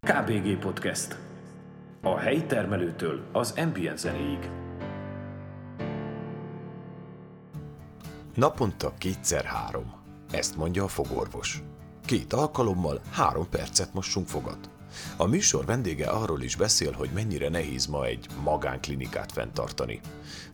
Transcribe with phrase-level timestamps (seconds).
[0.00, 1.16] KBG Podcast.
[2.02, 4.50] A helyi termelőtől az ambient zenéig.
[8.34, 9.92] Naponta kétszer három.
[10.30, 11.62] Ezt mondja a fogorvos.
[12.04, 14.71] Két alkalommal három percet mossunk fogat.
[15.16, 20.00] A műsor vendége arról is beszél, hogy mennyire nehéz ma egy magánklinikát fenntartani.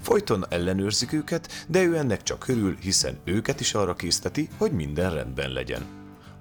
[0.00, 5.14] Folyton ellenőrzik őket, de ő ennek csak örül, hiszen őket is arra készteti, hogy minden
[5.14, 5.86] rendben legyen.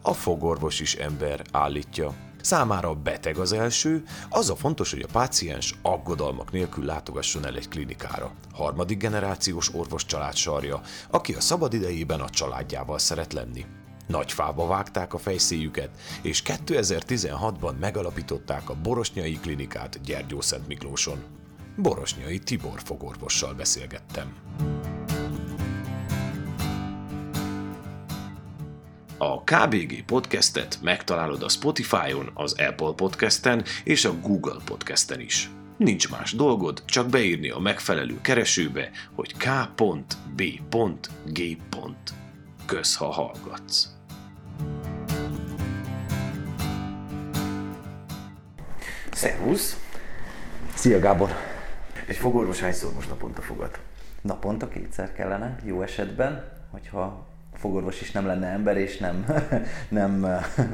[0.01, 2.13] A fogorvos is ember, állítja.
[2.41, 7.67] Számára beteg az első, az a fontos, hogy a páciens aggodalmak nélkül látogasson el egy
[7.67, 8.31] klinikára.
[8.53, 13.65] Harmadik generációs orvos család sarja, aki a szabad idejében a családjával szeret lenni.
[14.07, 15.89] Nagy fába vágták a fejszéjüket,
[16.21, 21.23] és 2016-ban megalapították a Borosnyai Klinikát Gyergyószent Miklóson.
[21.75, 24.33] Borosnyai Tibor fogorvossal beszélgettem.
[29.17, 35.49] A KBG Podcastet megtalálod a Spotify-on, az Apple Podcasten és a Google Podcasten is.
[35.77, 40.61] Nincs más dolgod, csak beírni a megfelelő keresőbe, hogy k.b.g.
[42.65, 43.96] Kösz, ha hallgatsz!
[49.17, 49.77] Szervusz!
[50.73, 51.29] Szia Gábor!
[52.07, 53.79] Egy fogorvos hányszor most naponta fogad?
[54.21, 57.01] Naponta kétszer kellene, jó esetben, hogyha
[57.53, 59.25] a fogorvos is nem lenne ember, és nem,
[59.89, 60.27] nem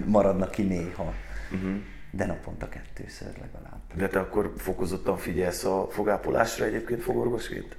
[0.06, 1.14] maradna ki néha.
[1.52, 1.76] Uh-huh.
[2.12, 3.80] De naponta kettőször legalább.
[3.96, 7.78] De te akkor fokozottan figyelsz a fogápolásra egyébként fogorvosként?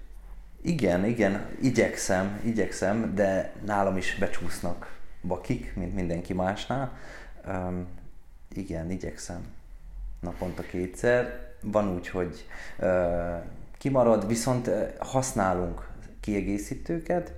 [0.62, 6.98] Igen, igen, igyekszem, igyekszem, de nálam is becsúsznak bakik, mint mindenki másnál.
[7.46, 7.86] Um,
[8.54, 9.62] igen, igyekszem
[10.24, 11.42] naponta kétszer.
[11.62, 12.46] Van úgy, hogy
[12.78, 12.88] uh,
[13.78, 15.88] kimarad, viszont használunk
[16.20, 17.32] kiegészítőket,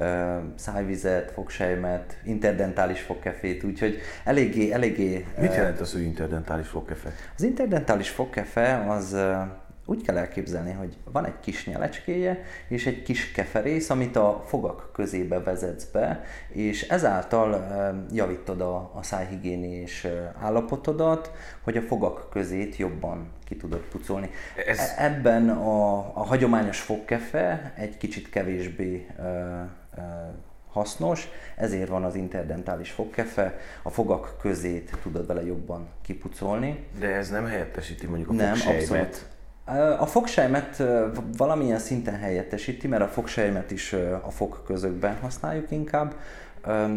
[0.00, 5.26] uh, szájvizet, fogsejmet, interdentális fogkefét, úgyhogy eléggé, eléggé...
[5.40, 7.12] Mit jelent az, hogy interdentális fogkefe?
[7.36, 9.16] Az interdentális fogkefe az
[9.90, 14.90] úgy kell elképzelni, hogy van egy kis nyelecskéje és egy kis keferész, amit a fogak
[14.92, 17.66] közébe vezetsz be, és ezáltal
[18.12, 20.06] javítod a, a szájhigiénés
[20.40, 24.30] állapotodat, hogy a fogak közét jobban ki tudod pucolni.
[24.66, 24.78] Ez...
[24.78, 30.00] E, ebben a, a hagyományos fogkefe egy kicsit kevésbé ö, ö,
[30.72, 36.86] hasznos, ezért van az interdentális fogkefe, a fogak közét tudod vele jobban kipucolni.
[36.98, 39.06] De ez nem helyettesíti mondjuk a nem, fogsejmet?
[39.06, 39.38] Abszolút.
[39.98, 40.82] A fogsejmet
[41.36, 43.92] valamilyen szinten helyettesíti, mert a fogsejmet is
[44.22, 46.14] a fogközökben használjuk inkább.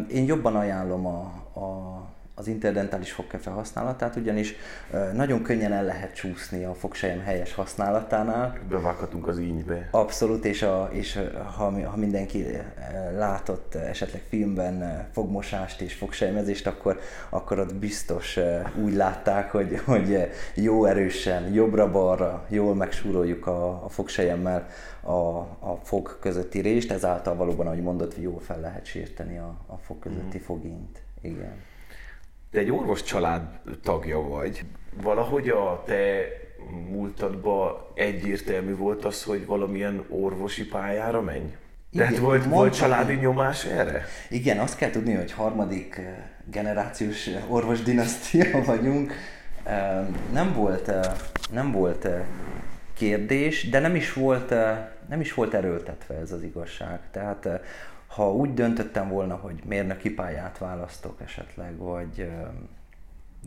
[0.07, 1.19] Én jobban ajánlom a,
[1.59, 1.97] a
[2.35, 4.55] az interdentális fogkefe használatát, ugyanis
[5.13, 8.57] nagyon könnyen el lehet csúszni a fogsejem helyes használatánál.
[8.69, 9.87] Bevághatunk az ínybe.
[9.91, 11.19] Abszolút, és, a, és
[11.55, 12.45] ha, ha mindenki
[13.15, 16.99] látott esetleg filmben fogmosást és fogsejmezést, akkor,
[17.29, 18.39] akkor ott biztos
[18.83, 24.67] úgy látták, hogy, hogy jó erősen, jobbra-balra, jól megsúroljuk a, a fogsejemmel
[25.01, 29.77] a, a fog közötti rést, ezáltal valóban, ahogy mondott, jól fel lehet sérteni a, a
[29.77, 30.41] fog közötti mm.
[30.41, 31.01] fogényt.
[31.21, 31.71] Igen
[32.53, 33.41] te egy orvos család
[33.83, 34.63] tagja vagy.
[35.01, 36.25] Valahogy a te
[36.89, 41.37] múltadban egyértelmű volt az, hogy valamilyen orvosi pályára menj?
[41.37, 44.05] Igen, Tehát volt, volt családi nyomás erre?
[44.29, 46.15] Igen, azt kell tudni, hogy harmadik eh,
[46.51, 49.13] generációs orvos dinasztia vagyunk.
[50.31, 51.01] Nem volt, eh,
[51.51, 52.23] nem volt eh,
[52.93, 54.49] kérdés, de nem is volt,
[55.09, 56.99] nem is volt erőltetve ez az igazság.
[57.11, 57.49] Tehát
[58.15, 62.31] ha úgy döntöttem volna, hogy mérnöki pályát választok esetleg, vagy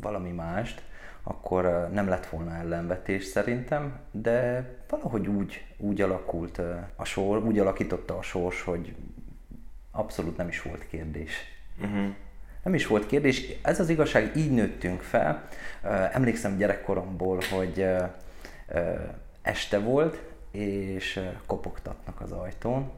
[0.00, 0.82] valami mást,
[1.22, 6.60] akkor nem lett volna ellenvetés szerintem, de valahogy úgy, úgy alakult
[6.96, 8.94] a sor, úgy alakította a sors, hogy
[9.90, 11.34] abszolút nem is volt kérdés.
[11.80, 12.14] Uh-huh.
[12.62, 13.52] Nem is volt kérdés.
[13.62, 15.48] Ez az igazság, így nőttünk fel.
[16.12, 17.86] Emlékszem gyerekkoromból, hogy
[19.42, 22.90] este volt, és kopogtatnak az ajtón,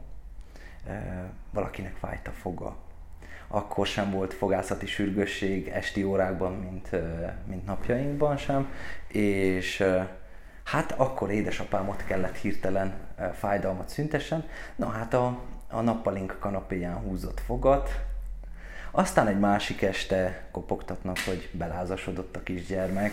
[1.50, 2.76] valakinek fájt a foga.
[3.48, 6.90] Akkor sem volt fogászati sürgősség esti órákban, mint,
[7.46, 8.72] mint napjainkban sem,
[9.08, 9.84] és
[10.64, 12.94] hát akkor édesapámot kellett hirtelen
[13.32, 14.44] fájdalmat szüntessen.
[14.76, 15.38] Na hát a,
[15.68, 17.90] a nappalink kanapéján húzott fogat,
[18.90, 23.12] aztán egy másik este kopogtatnak, hogy belázasodott a kisgyermek,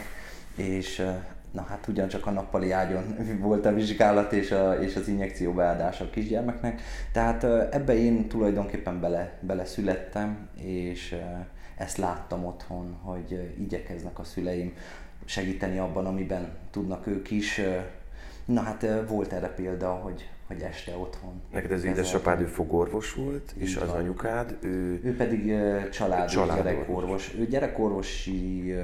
[0.55, 1.07] és
[1.55, 3.15] Na hát ugyancsak a nappali ágyon
[3.47, 6.81] volt a vizsgálat és, a, és az injekció beadása a kisgyermeknek,
[7.11, 7.43] tehát
[7.73, 11.15] ebbe én tulajdonképpen bele, bele születtem, és
[11.77, 14.73] ezt láttam otthon, hogy igyekeznek a szüleim
[15.25, 17.61] segíteni abban, amiben tudnak ők is,
[18.45, 21.41] Na hát volt erre példa, hogy, hogy este otthon.
[21.51, 23.89] Neked az édesapád, ő fogorvos volt, Így és van.
[23.89, 24.99] az anyukád, ő...
[25.03, 25.45] Ő pedig
[25.91, 27.33] család, család gyerekorvos.
[27.37, 28.75] Ő gyerekorvosi,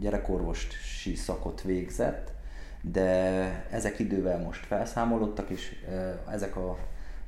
[0.00, 2.32] gyerekorvosi szakot végzett,
[2.80, 3.06] de
[3.70, 5.74] ezek idővel most felszámolódtak, és
[6.30, 6.78] ezek a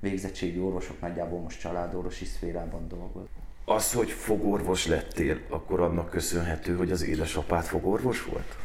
[0.00, 3.47] végzettségi orvosok nagyjából most családorvosi szférában dolgoznak.
[3.64, 8.56] Az, hogy fogorvos lettél, akkor annak köszönhető, hogy az édesapád fogorvos volt?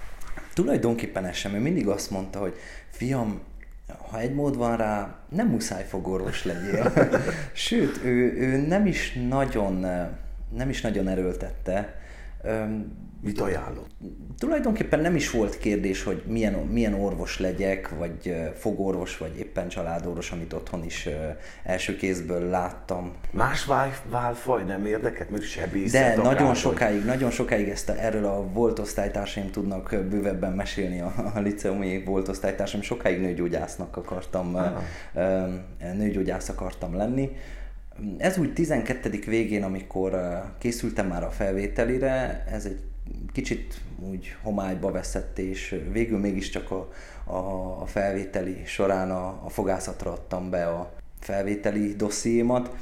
[0.53, 1.53] Tulajdonképpen ez sem.
[1.53, 2.55] Ő mindig azt mondta, hogy
[2.89, 3.41] fiam,
[4.09, 6.93] ha egy mód van rá, nem muszáj fogorvos legyél.
[7.53, 9.85] Sőt, ő, ő nem is nagyon
[10.55, 12.01] nem is nagyon erőltette
[13.21, 13.89] Mit ajánlott?
[14.37, 20.31] Tulajdonképpen nem is volt kérdés, hogy milyen, milyen orvos legyek, vagy fogorvos, vagy éppen családorvos,
[20.31, 21.09] amit otthon is
[21.63, 23.13] első kézből láttam.
[23.31, 23.67] Más
[24.09, 27.05] válfaj nem érdeket, mert sebészet De nagyon sokáig, vagy...
[27.05, 32.27] nagyon sokáig ezt a, erről a volt osztálytársaim tudnak bővebben mesélni, a, a liceumi volt
[32.27, 34.73] osztálytársaim, sokáig nőgyógyásznak akartam, ah.
[35.79, 37.31] nőgyógyász akartam lenni
[38.17, 39.09] ez úgy 12.
[39.25, 42.79] végén, amikor készültem már a felvételire, ez egy
[43.31, 46.89] kicsit úgy homályba veszett, és végül mégiscsak a,
[47.25, 47.37] a,
[47.81, 52.75] a felvételi során a, a fogászatra adtam be a felvételi dossziémat.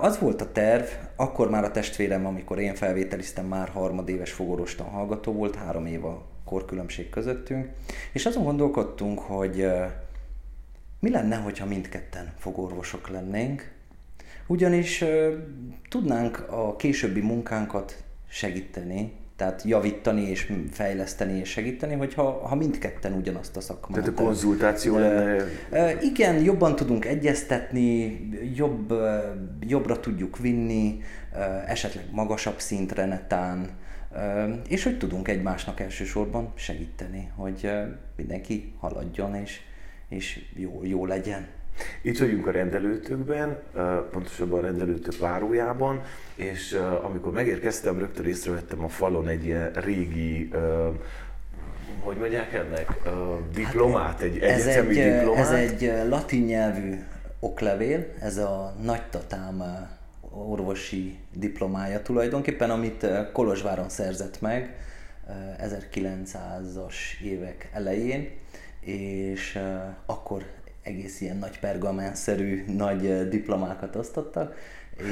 [0.00, 0.84] Az volt a terv,
[1.16, 6.22] akkor már a testvérem, amikor én felvételiztem, már harmadéves fogorvostan hallgató volt, három év a
[6.44, 7.68] korkülönbség közöttünk,
[8.12, 9.66] és azon gondolkodtunk, hogy
[11.00, 13.75] mi lenne, hogyha mindketten fogorvosok lennénk,
[14.46, 15.04] ugyanis
[15.88, 23.56] tudnánk a későbbi munkánkat segíteni, tehát javítani és fejleszteni és segíteni, hogyha ha mindketten ugyanazt
[23.56, 24.00] a szakmát.
[24.00, 25.44] Tehát a konzultáció lenne...
[26.02, 28.18] Igen, jobban tudunk egyeztetni,
[28.54, 28.92] jobb,
[29.60, 31.00] jobbra tudjuk vinni,
[31.66, 33.70] esetleg magasabb szintre netán,
[34.68, 37.70] és hogy tudunk egymásnak elsősorban segíteni, hogy
[38.16, 39.60] mindenki haladjon és,
[40.08, 41.46] és jó, jó legyen.
[42.02, 43.58] Itt vagyunk a rendelőtökben,
[44.10, 46.02] pontosabban a rendelőtök várójában,
[46.34, 50.50] és amikor megérkeztem, rögtön észrevettem a falon egy ilyen régi
[52.00, 52.88] hogy mondják ennek?
[53.52, 55.38] diplomát, egy ez egyetemi egy, diplomát?
[55.38, 56.94] Ez egy latin nyelvű
[57.40, 59.62] oklevél, ez a nagytatám
[60.30, 64.76] orvosi diplomája tulajdonképpen, amit Kolozsváron szerzett meg
[65.62, 66.94] 1900-as
[67.24, 68.30] évek elején,
[68.80, 69.58] és
[70.06, 70.42] akkor
[70.86, 74.54] egész ilyen nagy pergamenszerű nagy diplomákat osztottak,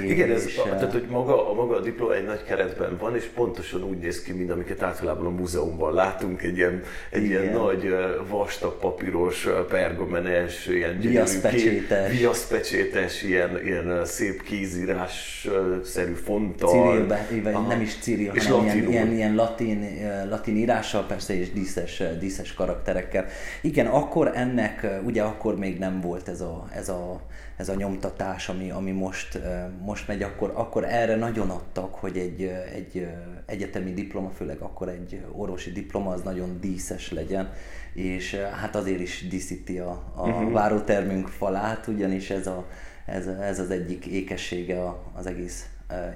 [0.04, 3.82] igen, ez, tehát hogy maga, a maga a diploma egy nagy keretben van, és pontosan
[3.82, 7.94] úgy néz ki, mint amiket általában a múzeumban látunk, egy ilyen, egy ilyen nagy
[8.28, 16.70] vastag papíros, pergamenes, ilyen viaszpecsétes, viaszpecsétes ilyen, ilyen szép kézírás-szerű fonttal.
[16.70, 19.86] Cirilbe, nem is Ciril, és hanem ilyen, ilyen, ilyen, latin,
[20.28, 23.26] latin írással, persze, és díszes, díszes karakterekkel.
[23.60, 27.20] Igen, akkor ennek, ugye akkor még nem volt ez a, ez a
[27.56, 29.38] ez a nyomtatás, ami, ami most,
[29.80, 32.42] most megy, akkor, akkor erre nagyon adtak, hogy egy,
[32.74, 33.06] egy
[33.46, 37.52] egyetemi diploma, főleg akkor egy orvosi diploma, az nagyon díszes legyen,
[37.92, 40.52] és hát azért is díszíti a, a uh-huh.
[40.52, 42.66] várótermünk falát, ugyanis ez, a,
[43.06, 44.82] ez, ez az egyik ékessége
[45.14, 45.68] az egész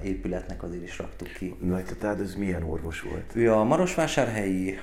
[0.03, 1.55] épületnek azért is raktuk ki.
[1.61, 3.35] Na, tehát ez milyen orvos volt?
[3.35, 4.79] Ő a Marosvásárhelyi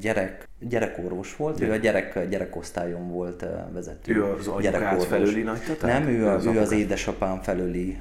[0.00, 4.14] gyerek, gyerekorvos volt, ő a gyerek, gyerekosztályon volt vezető.
[4.14, 5.98] Ő az anyukád felőli nagytatát?
[5.98, 7.98] Nem, ő, az, ő az édesapám felőli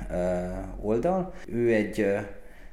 [0.81, 1.33] oldal.
[1.47, 2.15] Ő egy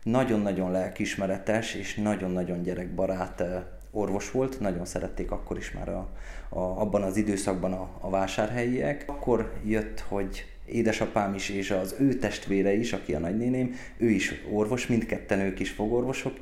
[0.02, 3.44] nagyon-nagyon lelkismeretes és nagyon-nagyon gyerekbarát
[3.90, 6.08] orvos volt, nagyon szerették akkor is már a,
[6.48, 9.04] a, abban az időszakban a, a vásárhelyiek.
[9.06, 14.44] Akkor jött, hogy édesapám is, és az ő testvére is, aki a nagynéném, ő is
[14.50, 16.38] orvos, mindketten ők is fogorvosok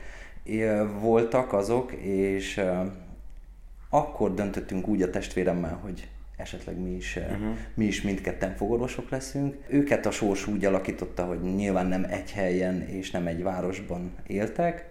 [1.01, 2.61] voltak azok, és
[3.91, 7.57] akkor döntöttünk úgy a testvéremmel, hogy esetleg mi is, uh-huh.
[7.75, 9.57] mi is mindketten fogorvosok leszünk.
[9.69, 14.89] Őket a sors úgy alakította, hogy nyilván nem egy helyen és nem egy városban éltek,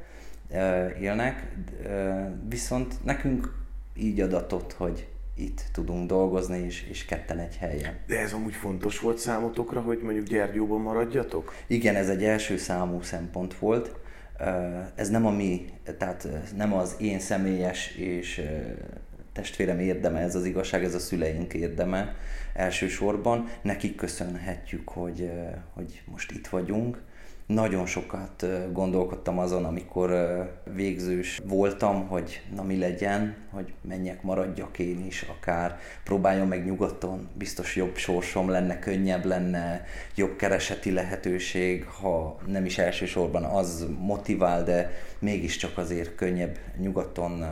[1.01, 1.47] élnek,
[2.49, 3.53] viszont nekünk
[3.95, 7.95] így adatott, hogy itt tudunk dolgozni, és, és ketten egy helyen.
[8.07, 11.53] De ez amúgy fontos volt számotokra, hogy mondjuk Gyergyóban maradjatok?
[11.67, 13.95] Igen, ez egy első számú szempont volt.
[14.95, 15.65] Ez nem a mi,
[15.97, 18.41] tehát nem az én személyes és
[19.33, 22.15] testvérem érdeme, ez az igazság, ez a szüleink érdeme
[22.53, 23.49] elsősorban.
[23.61, 25.31] Nekik köszönhetjük, hogy,
[25.73, 27.01] hogy most itt vagyunk
[27.47, 30.11] nagyon sokat gondolkodtam azon, amikor
[30.73, 37.29] végzős voltam, hogy na mi legyen, hogy menjek, maradjak én is akár, próbáljon meg nyugodtan,
[37.33, 39.85] biztos jobb sorsom lenne, könnyebb lenne,
[40.15, 47.45] jobb kereseti lehetőség, ha nem is elsősorban az motivál, de mégiscsak azért könnyebb nyugodtan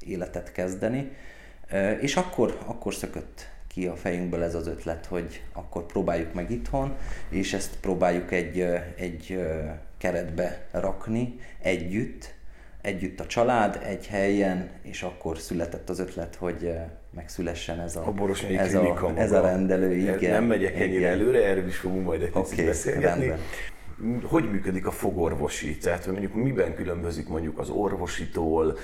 [0.00, 1.10] életet kezdeni.
[2.00, 6.94] És akkor, akkor szökött ki a fejünkből ez az ötlet, hogy akkor próbáljuk meg itthon,
[7.28, 8.60] és ezt próbáljuk egy,
[8.96, 9.44] egy
[9.98, 12.34] keretbe rakni együtt,
[12.80, 16.72] együtt a család, egy helyen, és akkor született az ötlet, hogy
[17.14, 19.94] megszülessen ez a, a ez, a, ez a rendelő.
[19.94, 21.12] Igen, nem megyek ennyire igen.
[21.12, 23.26] előre, erről is fogunk majd egy okay, beszélgetni.
[23.26, 23.38] Rendben
[24.24, 25.76] hogy működik a fogorvosi?
[25.76, 28.76] Tehát mondjuk miben különbözik mondjuk az orvositól,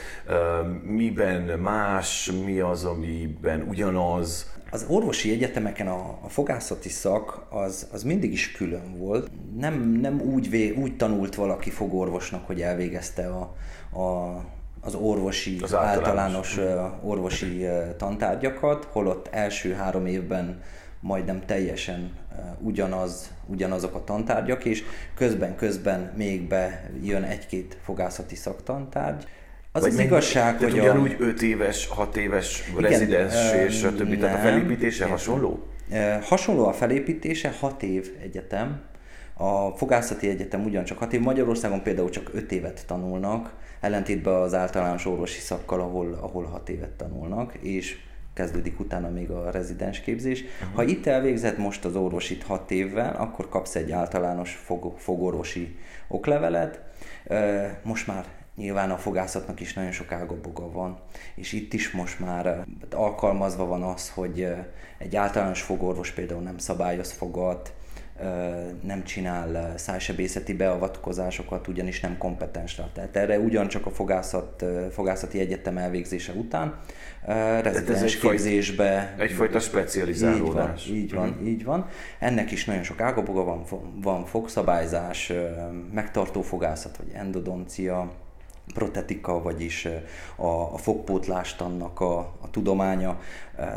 [0.83, 4.57] miben más, mi az, amiben ugyanaz?
[4.71, 9.31] Az orvosi egyetemeken a, a fogászati szak az, az mindig is külön volt.
[9.57, 13.55] Nem, nem úgy, vé, úgy tanult valaki fogorvosnak, hogy elvégezte a,
[14.01, 14.37] a,
[14.81, 20.63] az orvosi, az általános, általános orvosi tantárgyakat, holott első három évben
[21.01, 22.13] majdnem teljesen
[22.61, 29.27] ugyanaz, ugyanazok a tantárgyak, és közben-közben még bejön egy-két fogászati szaktantárgy.
[29.73, 31.23] Az Vagy az igazság, hogy ugyanúgy a...
[31.23, 35.63] 5 éves, 6 éves igen, rezidens és a többi, tehát a felépítése nem, hasonló?
[36.23, 38.81] Hasonló a felépítése, 6 év egyetem.
[39.35, 45.07] A fogászati egyetem ugyancsak 6 év, Magyarországon például csak 5 évet tanulnak, ellentétben az általános
[45.07, 47.99] orvosi szakkal, ahol, ahol 6 évet tanulnak, és
[48.39, 50.43] kezdődik utána még a rezidens képzés.
[50.43, 50.75] Uh-huh.
[50.75, 55.77] Ha itt elvégzed most az orvosit hat évvel, akkor kapsz egy általános fog, fogorvosi
[56.09, 56.81] oklevelet.
[57.83, 58.25] Most már
[58.57, 60.99] nyilván a fogászatnak is nagyon sok ágaboga van,
[61.35, 64.47] és itt is most már alkalmazva van az, hogy
[64.99, 67.73] egy általános fogorvos például nem szabályoz fogat,
[68.83, 72.85] nem csinál szájsebészeti beavatkozásokat, ugyanis nem kompetens rá.
[72.93, 76.79] Tehát erre ugyancsak a fogászat, fogászati egyetem elvégzése után
[77.63, 79.15] rezidens képzésbe.
[79.19, 80.87] Egyfajta specializálódás.
[80.87, 81.49] Így van, így van, uh-huh.
[81.49, 81.87] így van.
[82.19, 83.65] Ennek is nagyon sok ágaboga van,
[84.03, 85.33] van fogszabályzás,
[85.93, 88.13] megtartó fogászat, vagy endodoncia,
[88.75, 89.89] protetika, vagyis
[90.37, 93.21] a, a fogpótlástannak a, a tudománya,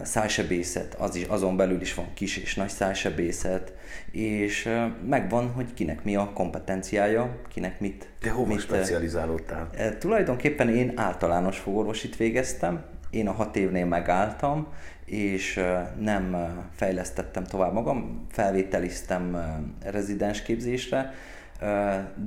[0.03, 3.73] szájsebészet, az is, azon belül is van kis és nagy szájsebészet,
[4.11, 4.69] és
[5.07, 8.09] megvan, hogy kinek mi a kompetenciája, kinek mit.
[8.21, 9.69] De hova mit, specializálódtál?
[9.99, 14.67] Tulajdonképpen én általános fogorvosit végeztem, én a hat évnél megálltam,
[15.05, 15.59] és
[15.99, 16.37] nem
[16.75, 19.37] fejlesztettem tovább magam, felvételiztem
[19.83, 21.13] rezidens képzésre,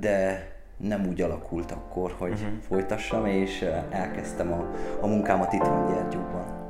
[0.00, 2.48] de nem úgy alakult akkor, hogy uh-huh.
[2.60, 6.63] folytassam, és elkezdtem a, a munkámat itthon Gyergyóban.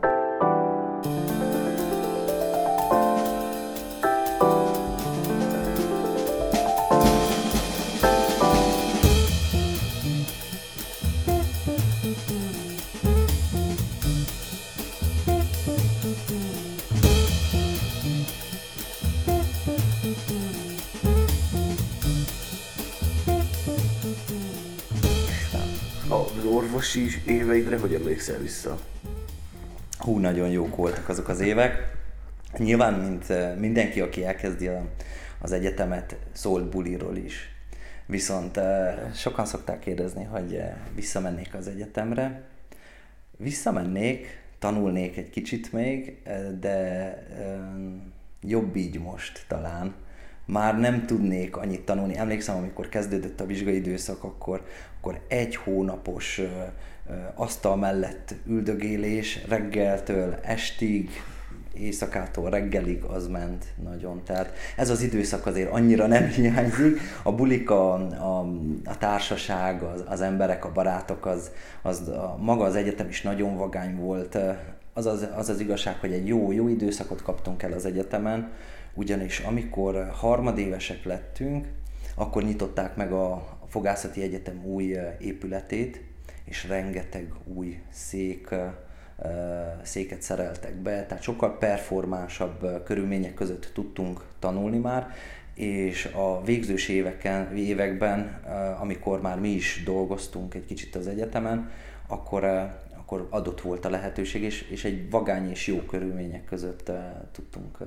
[26.96, 28.78] Orvosi éveidre hogy emlékszel vissza?
[29.98, 31.96] Hú, nagyon jók voltak azok az évek.
[32.58, 34.70] Nyilván, mint eh, mindenki, aki elkezdi
[35.40, 37.48] az egyetemet, szólt buliról is.
[38.06, 42.42] Viszont eh, sokan szokták kérdezni, hogy eh, visszamennék az egyetemre.
[43.36, 44.26] Visszamennék,
[44.58, 46.22] tanulnék egy kicsit még,
[46.60, 47.18] de
[48.40, 49.94] jobb így most talán.
[50.44, 52.16] Már nem tudnék annyit tanulni.
[52.16, 54.62] Emlékszem, amikor kezdődött a vizsgai időszak, akkor
[55.04, 56.40] akkor egy hónapos
[57.34, 61.10] asztal mellett üldögélés reggeltől estig,
[61.74, 64.22] éjszakától reggelig az ment nagyon.
[64.24, 67.00] Tehát ez az időszak azért annyira nem hiányzik.
[67.22, 68.48] A bulik, a, a,
[68.84, 71.50] a társaság, az, az emberek, a barátok, az,
[71.82, 74.38] az a, maga az egyetem is nagyon vagány volt.
[74.92, 78.50] Az az, az az igazság, hogy egy jó, jó időszakot kaptunk el az egyetemen,
[78.94, 81.66] ugyanis amikor harmadévesek lettünk,
[82.14, 86.00] akkor nyitották meg a, Fogászati Egyetem új épületét,
[86.44, 88.48] és rengeteg új szék,
[89.82, 95.06] széket szereltek be, tehát sokkal performánsabb körülmények között tudtunk tanulni már,
[95.54, 98.40] és a végzős éveken, években,
[98.80, 101.70] amikor már mi is dolgoztunk egy kicsit az egyetemen,
[102.06, 102.44] akkor,
[102.96, 106.90] akkor adott volt a lehetőség, és, és egy vagány és jó körülmények között
[107.32, 107.78] tudtunk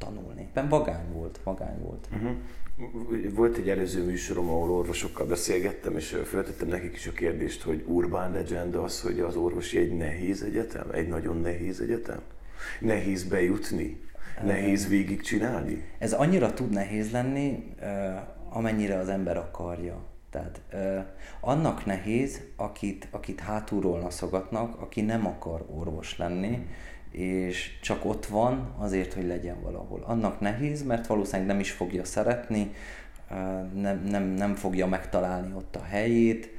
[0.00, 0.48] tanulni.
[0.54, 2.08] Ben vagány volt, vagány volt.
[2.12, 3.34] Uh-huh.
[3.34, 8.32] Volt egy előző műsorom, ahol orvosokkal beszélgettem, és feltettem nekik is a kérdést, hogy urban
[8.32, 10.90] legend az, hogy az orvosi egy nehéz egyetem?
[10.92, 12.20] Egy nagyon nehéz egyetem?
[12.80, 14.00] Nehéz bejutni?
[14.44, 15.84] Nehéz végigcsinálni?
[15.98, 17.74] Ez annyira tud nehéz lenni,
[18.48, 20.04] amennyire az ember akarja.
[20.30, 20.60] Tehát
[21.40, 26.66] annak nehéz, akit, akit hátulról naszogatnak, aki nem akar orvos lenni,
[27.10, 30.02] és csak ott van azért, hogy legyen valahol.
[30.06, 32.74] Annak nehéz, mert valószínűleg nem is fogja szeretni,
[33.74, 36.50] nem, nem, nem fogja megtalálni ott a helyét,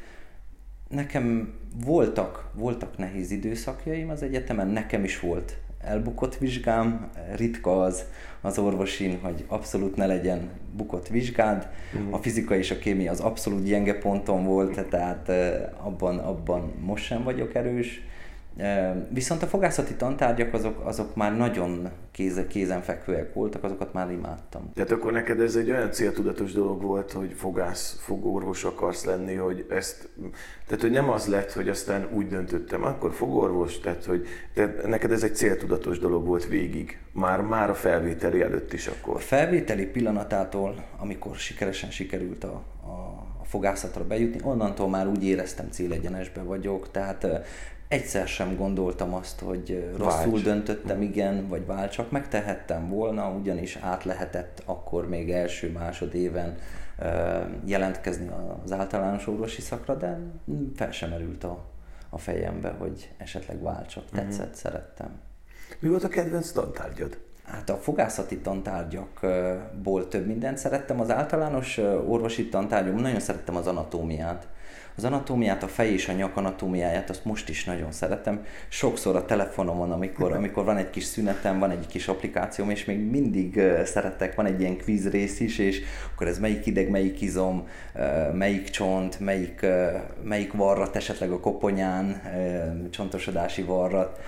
[0.88, 1.54] nekem
[1.86, 8.06] voltak, voltak nehéz időszakjaim az egyetemen, nekem is volt elbukott vizsgám, ritka az
[8.42, 11.70] az orvosin, hogy abszolút ne legyen bukott vizsgád.
[11.98, 12.14] Mm.
[12.14, 15.30] A fizika és a kémia az abszolút gyenge ponton volt, tehát
[15.78, 18.02] abban, abban most sem vagyok erős.
[19.10, 24.72] Viszont a fogászati tantárgyak azok, azok már nagyon kéze, kézenfekvőek voltak, azokat már imádtam.
[24.74, 29.66] Tehát akkor neked ez egy olyan céltudatos dolog volt, hogy fogász, fogorvos akarsz lenni, hogy
[29.70, 30.10] ezt,
[30.68, 35.12] tehát hogy nem az lett, hogy aztán úgy döntöttem, akkor fogorvos, tehát hogy tehát neked
[35.12, 39.16] ez egy céltudatos dolog volt végig, már, már a felvételi előtt is akkor.
[39.16, 45.68] A felvételi pillanatától, amikor sikeresen sikerült a, a a fogászatra bejutni, onnantól már úgy éreztem
[45.70, 47.28] célegyenesbe vagyok, tehát
[47.92, 50.44] egyszer sem gondoltam azt, hogy rosszul Válts.
[50.44, 52.12] döntöttem, igen, vagy váltsak.
[52.12, 56.58] Megtehettem volna, ugyanis át lehetett akkor még első másodéven
[57.66, 58.30] jelentkezni
[58.64, 60.20] az általános orvosi szakra, de
[60.76, 61.64] fel sem merült a,
[62.10, 64.04] a fejembe, hogy esetleg váltsak.
[64.12, 64.16] Mhm.
[64.16, 64.56] Tetszett, uh-huh.
[64.56, 65.20] szerettem.
[65.80, 67.18] Mi volt a kedvenc tantárgyad?
[67.44, 71.00] Hát a fogászati tantárgyakból több mindent szerettem.
[71.00, 74.48] Az általános orvosi tantárgyom, nagyon szerettem az anatómiát
[75.04, 78.46] az anatómiát, a fej és a nyak anatómiáját, azt most is nagyon szeretem.
[78.68, 83.00] Sokszor a telefonomon, amikor, amikor van egy kis szünetem, van egy kis applikációm, és még
[83.00, 85.82] mindig szeretek, van egy ilyen quiz rész is, és
[86.14, 87.68] akkor ez melyik ideg, melyik izom,
[88.34, 89.66] melyik csont, melyik,
[90.24, 92.22] melyik varrat, esetleg a koponyán,
[92.90, 94.20] csontosodási varrat.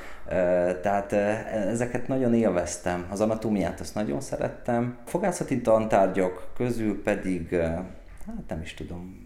[0.81, 1.13] Tehát
[1.51, 3.05] ezeket nagyon élveztem.
[3.09, 4.97] Az anatómiát azt nagyon szerettem.
[5.05, 7.55] A fogászati tantárgyak közül pedig,
[8.25, 9.22] hát nem is tudom,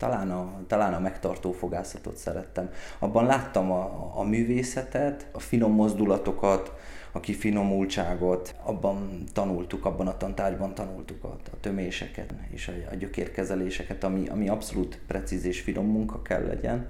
[0.00, 2.70] talán a, talán a megtartó fogászatot szerettem.
[2.98, 6.72] Abban láttam a, a művészetet, a finom mozdulatokat,
[7.12, 14.04] a kifinomultságot, abban tanultuk, abban a tantárgyban tanultuk a, a töméseket és a, a gyökérkezeléseket,
[14.04, 16.86] ami, ami abszolút precíz és finom munka kell legyen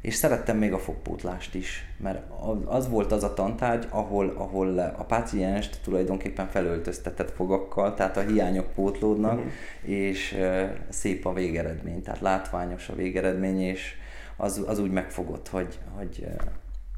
[0.00, 2.22] és szerettem még a fogpótlást is, mert
[2.64, 8.72] az volt az a tantárgy, ahol, ahol a pácienst tulajdonképpen felöltöztetett fogakkal, tehát a hiányok
[8.74, 9.52] pótlódnak, uh-huh.
[9.90, 10.38] és
[10.88, 13.94] szép a végeredmény, tehát látványos a végeredmény, és
[14.36, 16.26] az, az úgy megfogott, hogy, hogy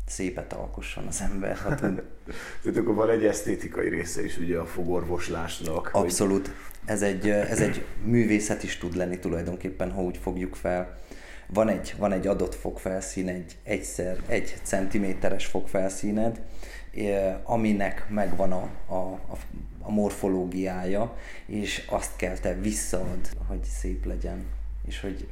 [0.07, 2.03] szépet alkosson az ember, ha tud.
[2.63, 5.91] Tehát akkor van egy esztétikai része is ugye a fogorvoslásnak.
[5.93, 6.47] Abszolút.
[6.47, 6.55] Hogy...
[6.85, 10.99] Ez, egy, ez egy művészet is tud lenni tulajdonképpen, ha úgy fogjuk fel
[11.53, 16.41] van egy, van egy adott fogfelszín, egy egyszer egy centiméteres fogfelszíned,
[17.43, 19.39] aminek megvan a, a, a,
[19.81, 24.45] a morfológiája, és azt kell te visszaad, hogy szép legyen,
[24.87, 25.29] és hogy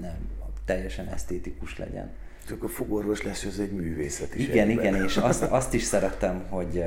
[0.00, 0.16] nem,
[0.64, 2.10] teljesen esztétikus legyen.
[2.46, 4.48] Csak a fogorvos lesz, ez egy művészet is.
[4.48, 4.84] Igen, egyben.
[4.84, 6.84] igen, és azt, azt is szeretem, hogy,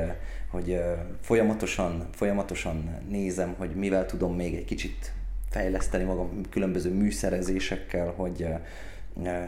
[0.48, 0.80] hogy
[1.22, 5.12] folyamatosan, folyamatosan nézem, hogy mivel tudom még egy kicsit
[5.50, 8.48] fejleszteni magam különböző műszerezésekkel, hogy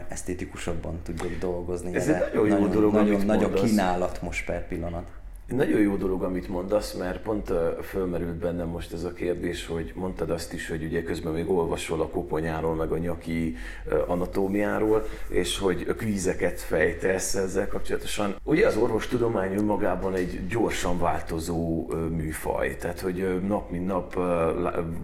[0.08, 1.94] esztétikusabban tudjak dolgozni.
[1.94, 5.19] Ez egy nagyon jó nagyon, dolog, nagyon, nagy a kínálat most per pillanat.
[5.56, 10.30] Nagyon jó dolog, amit mondasz, mert pont fölmerült bennem most ez a kérdés, hogy mondtad
[10.30, 13.56] azt is, hogy ugye közben még olvasol a koponyáról, meg a nyaki
[14.06, 18.34] anatómiáról, és hogy kvízeket fejtesz ezzel kapcsolatosan.
[18.44, 24.14] Ugye az orvostudomány önmagában egy gyorsan változó műfaj, tehát hogy nap mint nap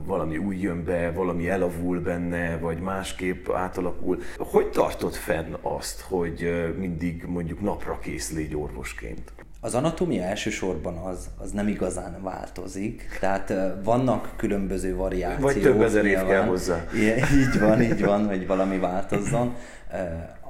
[0.04, 4.18] valami új jön be, valami elavul benne, vagy másképp átalakul.
[4.36, 9.32] Hogy tartod fenn azt, hogy mindig mondjuk napra kész légy orvosként?
[9.66, 15.52] Az anatómia elsősorban az, az nem igazán változik, tehát vannak különböző variációk.
[15.52, 16.84] Vagy több ezer év kell hozzá.
[17.34, 19.54] Így van, így van, hogy valami változzon.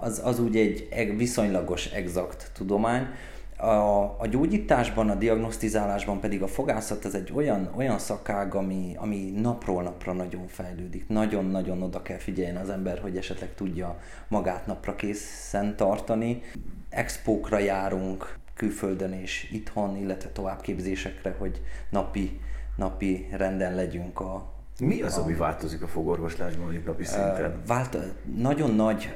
[0.01, 3.07] Az, az úgy egy viszonylagos, exakt tudomány.
[3.57, 3.67] A,
[4.19, 9.83] a gyógyításban, a diagnosztizálásban pedig a fogászat az egy olyan, olyan szakág, ami, ami napról
[9.83, 11.09] napra nagyon fejlődik.
[11.09, 13.99] Nagyon-nagyon oda kell figyelni az ember, hogy esetleg tudja
[14.29, 16.43] magát napra készen tartani.
[16.91, 22.41] Expókra járunk, külföldön és itthon, illetve továbbképzésekre, hogy napi,
[22.77, 27.63] napi renden legyünk a, mi az, ami változik a fogorvoslásban itt napi szinten?
[27.67, 27.99] Vált,
[28.37, 29.15] nagyon nagy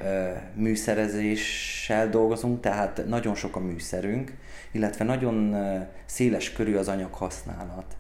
[0.55, 4.37] műszerezéssel dolgozunk, tehát nagyon sok a műszerünk,
[4.73, 5.57] illetve nagyon
[6.05, 7.97] széles körű az anyag használat.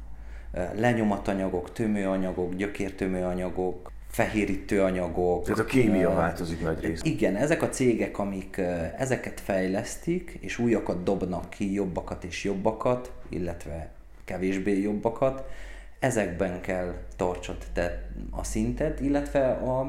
[0.74, 5.44] Lenyomatanyagok, tömőanyagok, gyökértömőanyagok, fehérítő anyagok.
[5.44, 7.00] Tehát a kémia változik nagy rész.
[7.02, 8.60] Igen, ezek a cégek, amik
[8.98, 13.90] ezeket fejlesztik, és újakat dobnak ki, jobbakat és jobbakat, illetve
[14.24, 15.48] kevésbé jobbakat,
[15.98, 19.80] ezekben kell tartsad te a szintet, illetve a,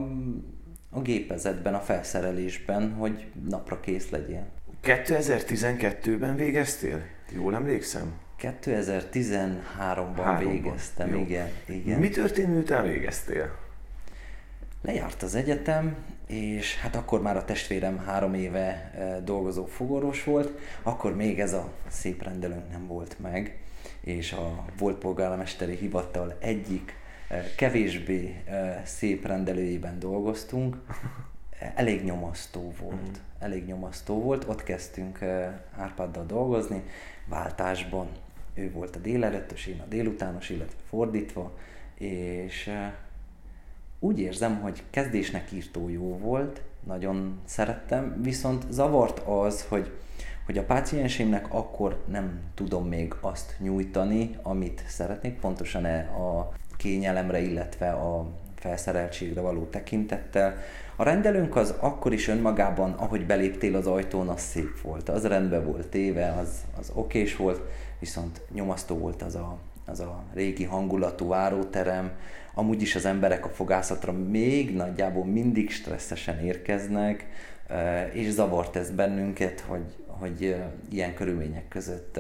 [0.90, 4.46] a gépezetben, a felszerelésben, hogy napra kész legyél.
[4.84, 7.02] 2012-ben végeztél?
[7.34, 8.14] Jól emlékszem?
[8.42, 11.20] 2013-ban végeztem, Jó.
[11.20, 12.00] igen, igen.
[12.00, 13.61] Mi történt, miután végeztél?
[14.82, 15.96] Lejárt az egyetem,
[16.28, 18.92] és hát akkor már a testvérem három éve
[19.24, 23.60] dolgozó fogorvos volt, akkor még ez a szép rendelőnk nem volt meg,
[24.02, 27.00] és a volt polgármesteri hivatal egyik
[27.56, 28.44] kevésbé
[28.84, 30.78] szép rendelőjében dolgoztunk,
[31.76, 33.10] elég nyomasztó volt.
[33.10, 33.22] Mm.
[33.40, 34.46] Elég nyomasztó volt.
[34.48, 35.20] Ott kezdtünk
[35.78, 36.84] Árpáddal dolgozni,
[37.26, 38.08] váltásban.
[38.54, 41.58] Ő volt a délelőttös, én a délutános, illetve fordítva,
[41.98, 42.72] és
[44.04, 49.92] úgy érzem, hogy kezdésnek írtó jó volt, nagyon szerettem, viszont zavart az, hogy,
[50.46, 57.42] hogy a páciensémnek akkor nem tudom még azt nyújtani, amit szeretnék, pontosan e a kényelemre,
[57.42, 60.56] illetve a felszereltségre való tekintettel.
[60.96, 65.10] A rendelőnk az akkor is önmagában, ahogy beléptél az ajtón, az szép volt.
[65.10, 67.62] Az rendben volt téve, az, az okés volt,
[68.00, 72.12] viszont nyomasztó volt az a, az a régi hangulatú váróterem.
[72.54, 77.26] Amúgy is az emberek a fogászatra még nagyjából mindig stresszesen érkeznek,
[78.12, 80.56] és zavart ez bennünket, hogy, hogy
[80.90, 82.20] ilyen körülmények között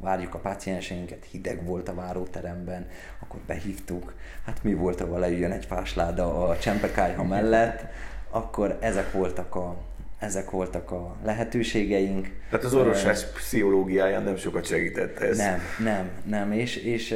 [0.00, 2.86] várjuk a pácienseinket, hideg volt a váróteremben,
[3.18, 7.84] akkor behívtuk, hát mi volt, ahol leüljön egy fásláda a csempekájha mellett,
[8.30, 9.76] akkor ezek voltak a,
[10.18, 12.28] ezek voltak a lehetőségeink.
[12.50, 15.36] Tehát az orvoslás pszichológiáján nem sokat segített ez.
[15.36, 17.14] Nem, nem, nem, és, és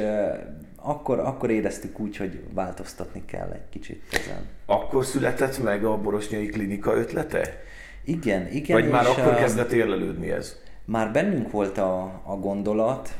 [0.87, 4.45] akkor, akkor éreztük úgy, hogy változtatni kell egy kicsit ezen.
[4.65, 7.61] Akkor született meg a Borosnyai Klinika ötlete?
[8.03, 8.81] Igen, igen.
[8.81, 10.57] Vagy már akkor kezdett érlelődni ez?
[10.85, 13.17] Már bennünk volt a, a gondolat,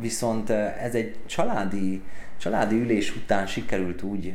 [0.00, 2.02] viszont ez egy családi,
[2.38, 4.34] családi ülés után sikerült úgy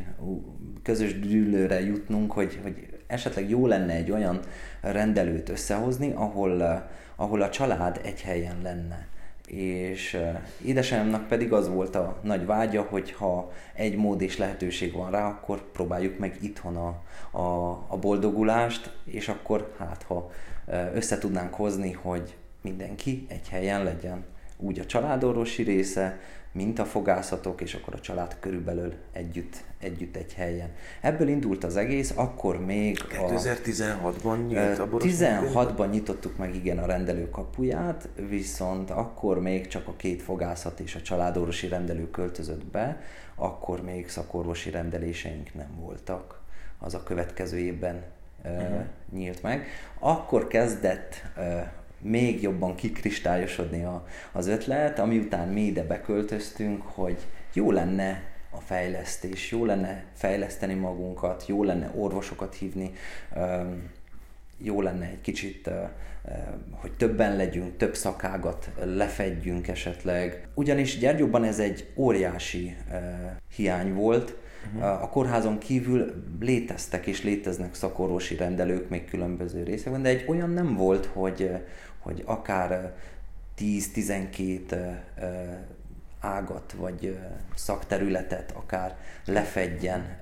[0.82, 4.40] közös dűlőre jutnunk, hogy, hogy esetleg jó lenne egy olyan
[4.80, 6.82] rendelőt összehozni, ahol,
[7.16, 9.09] ahol a család egy helyen lenne.
[9.52, 10.18] És
[10.64, 15.26] édesanyámnak pedig az volt a nagy vágya, hogy ha egy mód és lehetőség van rá,
[15.26, 17.02] akkor próbáljuk meg itthon a,
[17.38, 20.30] a, a boldogulást, és akkor hát ha
[20.94, 24.24] össze tudnánk hozni, hogy mindenki egy helyen legyen.
[24.56, 26.18] Úgy a családorvosi része,
[26.52, 30.70] mint a fogászatok, és akkor a család körülbelül együtt, együtt egy helyen.
[31.00, 37.30] Ebből indult az egész, akkor még 2016-ban nyílt a 16-ban nyitottuk meg igen a rendelő
[37.30, 43.00] kapuját, viszont akkor még csak a két fogászat és a családorvosi rendelő költözött be,
[43.34, 46.40] akkor még szakorvosi rendeléseink nem voltak.
[46.78, 48.02] Az a következő évben
[48.44, 48.84] uh-huh.
[49.12, 49.66] nyílt meg.
[49.98, 51.14] Akkor kezdett
[52.00, 57.18] még jobban kikristályosodni a, az ötlet, ami után mi ide beköltöztünk, hogy
[57.52, 62.92] jó lenne a fejlesztés, jó lenne fejleszteni magunkat, jó lenne orvosokat hívni,
[64.58, 65.70] jó lenne egy kicsit,
[66.70, 70.48] hogy többen legyünk, több szakágat lefedjünk esetleg.
[70.54, 72.76] Ugyanis Gyergyóban ez egy óriási
[73.56, 74.34] hiány volt,
[74.74, 75.02] Uh-huh.
[75.02, 80.76] A kórházon kívül léteztek és léteznek szakorvosi rendelők még különböző részekben, de egy olyan nem
[80.76, 81.50] volt, hogy,
[82.00, 82.96] hogy akár
[83.58, 84.96] 10-12
[86.20, 87.18] ágat vagy
[87.54, 90.18] szakterületet akár lefedjen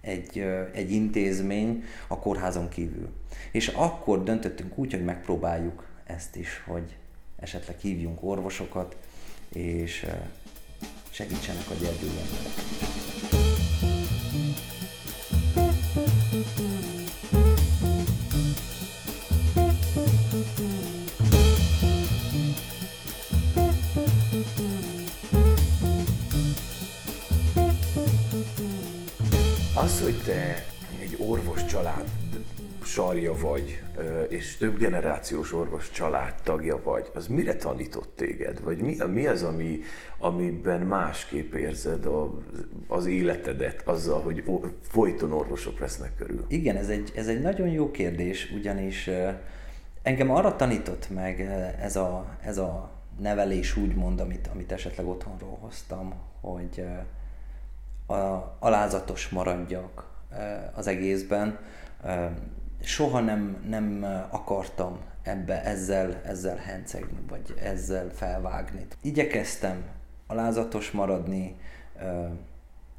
[0.00, 0.38] egy,
[0.72, 3.08] egy intézmény a kórházon kívül.
[3.52, 6.96] És akkor döntöttünk úgy, hogy megpróbáljuk ezt is, hogy
[7.36, 8.96] esetleg hívjunk orvosokat,
[9.52, 10.06] és
[11.10, 13.57] segítsenek a gyergyólemberek.
[29.82, 30.64] Az, hogy te
[31.00, 32.04] egy orvos család
[32.82, 33.82] sarja vagy,
[34.28, 38.62] és több generációs orvos család tagja vagy, az mire tanított téged?
[38.62, 39.80] Vagy mi, mi az, ami,
[40.18, 42.38] amiben másképp érzed a,
[42.86, 44.44] az életedet azzal, hogy
[44.80, 46.44] folyton orvosok vesznek körül?
[46.48, 49.10] Igen, ez egy, ez egy nagyon jó kérdés, ugyanis
[50.02, 51.40] engem arra tanított meg
[51.80, 56.84] ez a, ez a nevelés úgymond, amit, amit esetleg otthonról hoztam, hogy
[58.08, 60.06] a, alázatos maradjak
[60.74, 61.58] az egészben.
[62.80, 68.86] Soha nem, nem akartam ebbe ezzel, ezzel hencegni, vagy ezzel felvágni.
[69.02, 69.84] Igyekeztem
[70.26, 71.56] alázatos maradni,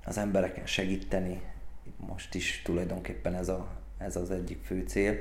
[0.05, 1.41] az embereken segíteni,
[1.97, 3.67] most is tulajdonképpen ez, a,
[3.97, 5.15] ez az egyik fő cél.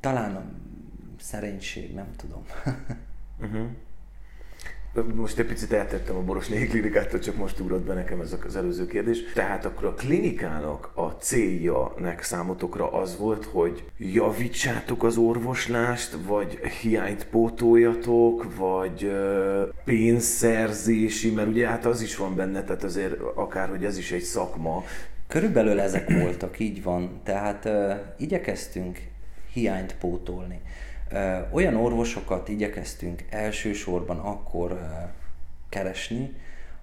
[0.00, 0.42] Talán a
[1.20, 2.44] szerénység, nem tudom.
[3.40, 3.66] uh-huh.
[5.14, 8.86] most egy picit eltettem a Borosnyi klinikától, csak most ugrott be nekem ez az előző
[8.86, 9.18] kérdés.
[9.34, 16.58] Tehát akkor a klinikának a célja nek számotokra az volt, hogy javítsátok az orvoslást, vagy
[16.80, 19.12] hiányt pótoljatok, vagy
[19.84, 24.22] pénzszerzési, mert ugye hát az is van benne, tehát azért akár, hogy ez is egy
[24.22, 24.84] szakma.
[25.28, 27.20] Körülbelül ezek voltak, így van.
[27.24, 28.98] Tehát uh, igyekeztünk
[29.52, 30.60] hiányt pótolni.
[31.50, 34.80] Olyan orvosokat igyekeztünk elsősorban akkor
[35.68, 36.34] keresni,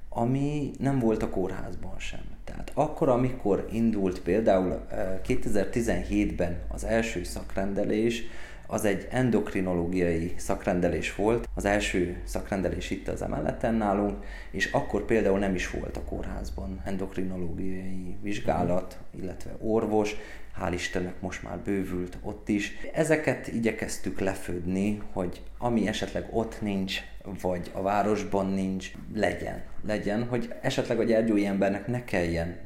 [0.09, 2.19] ami nem volt a kórházban sem.
[2.43, 4.85] Tehát akkor, amikor indult például
[5.27, 8.23] 2017-ben az első szakrendelés,
[8.67, 15.39] az egy endokrinológiai szakrendelés volt, az első szakrendelés itt az emeleten nálunk, és akkor például
[15.39, 20.15] nem is volt a kórházban endokrinológiai vizsgálat, illetve orvos,
[20.59, 22.73] hál' Istennek most már bővült ott is.
[22.93, 27.01] Ezeket igyekeztük lefődni, hogy ami esetleg ott nincs,
[27.41, 29.63] vagy a városban nincs, legyen.
[29.85, 32.57] Legyen, hogy esetleg a gyergyói embernek ne kelljen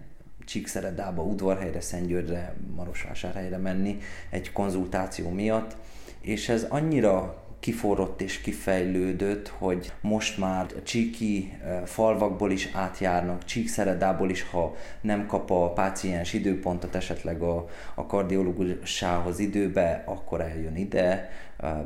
[0.45, 3.97] Csíkszeredába, Udvarhelyre, Szentgyörgyre, Marosvásárhelyre menni
[4.29, 5.75] egy konzultáció miatt,
[6.21, 14.49] és ez annyira kiforrott és kifejlődött, hogy most már csíki falvakból is átjárnak, csíkszeredából is,
[14.49, 21.29] ha nem kap a páciens időpontot esetleg a, a kardiológusához időbe, akkor eljön ide.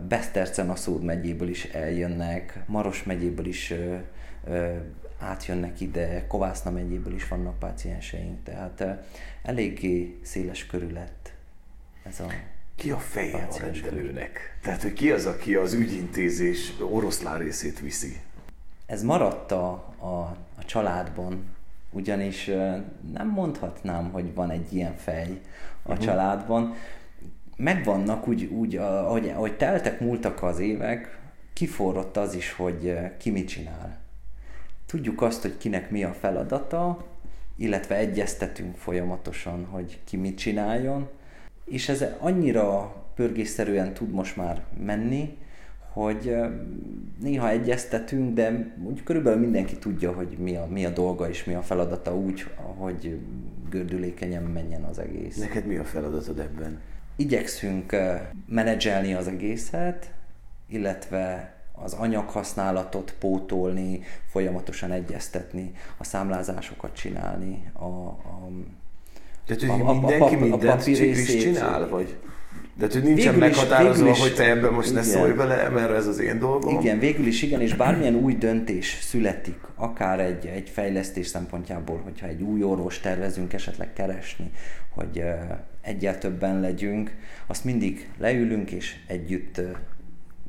[0.07, 3.73] Besztercen a Szód megyéből is eljönnek, Maros megyéből is
[5.19, 8.83] átjönnek ide, Kovászna megyéből is vannak pácienseink, tehát
[9.43, 11.33] eléggé széles körül lett
[12.03, 14.57] ez a ki a feje a rendelőnek?
[14.61, 18.17] Tehát, hogy ki az, aki az ügyintézés oroszlán részét viszi?
[18.85, 21.43] Ez maradt a, a, a családban,
[21.91, 22.45] ugyanis
[23.13, 25.41] nem mondhatnám, hogy van egy ilyen fej
[25.83, 26.05] a uh-huh.
[26.05, 26.75] családban.
[27.57, 31.19] Megvannak úgy, úgy ahogy, ahogy teltek, múltak az évek,
[31.53, 33.97] kiforrott az is, hogy ki mit csinál.
[34.85, 37.05] Tudjuk azt, hogy kinek mi a feladata,
[37.55, 41.09] illetve egyeztetünk folyamatosan, hogy ki mit csináljon,
[41.65, 45.37] és ez annyira pörgésszerűen tud most már menni,
[45.93, 46.35] hogy
[47.21, 51.53] néha egyeztetünk, de úgy körülbelül mindenki tudja, hogy mi a, mi a dolga és mi
[51.53, 53.19] a feladata úgy, hogy
[53.69, 55.37] gördülékenyen menjen az egész.
[55.37, 56.79] Neked mi a feladatod ebben?
[57.15, 57.95] Igyekszünk
[58.47, 60.11] menedzselni az egészet,
[60.67, 68.49] illetve az anyaghasználatot pótolni, folyamatosan egyeztetni, a számlázásokat csinálni, a, a
[69.45, 72.17] tehát, hogy a, mindenki a, a, mindent a is csinál, vagy?
[72.77, 75.03] De hogy nincsen végül meghatározva, is, hogy te ebben most igen.
[75.03, 76.79] ne szólj bele, mert ez az én dolgom.
[76.79, 82.27] Igen, végül is igen, és bármilyen új döntés születik, akár egy, egy fejlesztés szempontjából, hogyha
[82.27, 84.51] egy új orvos tervezünk esetleg keresni,
[84.89, 87.15] hogy uh, egyel többen legyünk,
[87.47, 89.65] azt mindig leülünk, és együtt uh,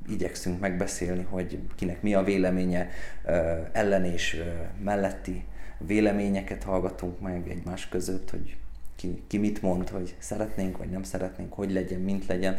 [0.09, 2.91] igyekszünk megbeszélni, hogy kinek mi a véleménye
[3.25, 3.35] uh,
[3.73, 4.43] ellen és
[4.85, 5.45] melletti
[5.79, 8.57] véleményeket hallgatunk meg egymás között, hogy
[8.97, 12.59] ki, ki mit mond, hogy szeretnénk, vagy nem szeretnénk, hogy legyen, mint legyen.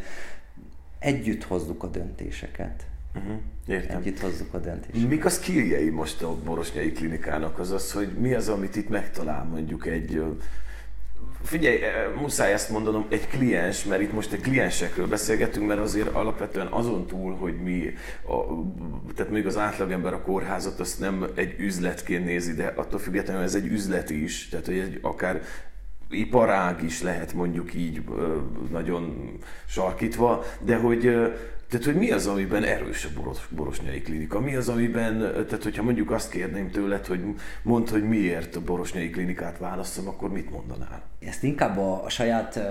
[0.99, 2.85] Együtt hozzuk a döntéseket.
[3.15, 3.37] Uh-huh.
[3.67, 3.97] Értem.
[3.97, 5.09] Együtt hozzuk a döntéseket.
[5.09, 7.59] Mik a skilljei most a Borosnyai Klinikának?
[7.59, 10.23] Az az, hogy mi az, amit itt megtalál mondjuk egy
[11.43, 11.79] Figyelj,
[12.19, 17.05] muszáj ezt mondanom, egy kliens, mert itt most egy kliensekről beszélgetünk, mert azért alapvetően azon
[17.05, 17.93] túl, hogy mi,
[18.27, 18.35] a,
[19.15, 23.55] tehát még az átlagember a kórházat azt nem egy üzletként nézi, de attól függetlenül ez
[23.55, 25.41] egy üzlet is, tehát hogy egy, akár
[26.09, 28.03] iparág is lehet mondjuk így
[28.71, 29.31] nagyon
[29.67, 31.01] sarkítva, de hogy,
[31.69, 34.39] tehát, hogy mi az, amiben erős a boros, borosnyai klinika?
[34.39, 37.23] Mi az, amiben, tehát hogyha mondjuk azt kérném tőled, hogy
[37.63, 41.01] mondd, hogy miért a borosnyai klinikát választom, akkor mit mondanál?
[41.19, 42.63] Ezt inkább a, a saját uh,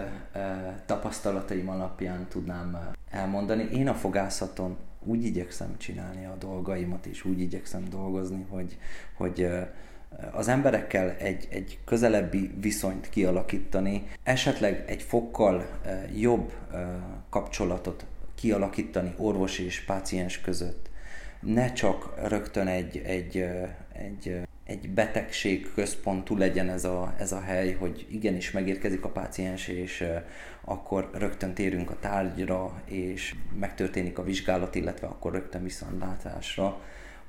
[0.87, 2.79] tapasztalataim alapján tudnám
[3.11, 3.68] elmondani.
[3.72, 8.79] Én a fogászaton úgy igyekszem csinálni a dolgaimat, és úgy igyekszem dolgozni, hogy,
[9.14, 9.66] hogy uh,
[10.33, 15.66] az emberekkel egy, egy közelebbi viszonyt kialakítani, esetleg egy fokkal
[16.16, 16.53] jobb
[17.31, 20.90] kapcsolatot kialakítani orvos és páciens között.
[21.40, 23.47] Ne csak rögtön egy, egy,
[23.92, 29.69] egy, egy betegség központú legyen ez a, ez a hely, hogy igenis megérkezik a páciens,
[29.69, 30.05] és
[30.64, 36.81] akkor rögtön térünk a tárgyra, és megtörténik a vizsgálat, illetve akkor rögtön viszontlátásra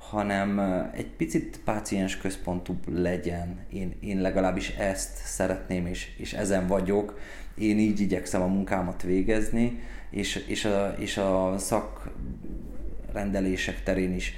[0.10, 0.60] hanem
[0.94, 3.60] egy picit páciens központú legyen.
[3.74, 7.20] Én, én legalábbis ezt szeretném, és, és ezen vagyok.
[7.58, 14.34] Én így igyekszem a munkámat végezni, és, és, a, és a szakrendelések terén is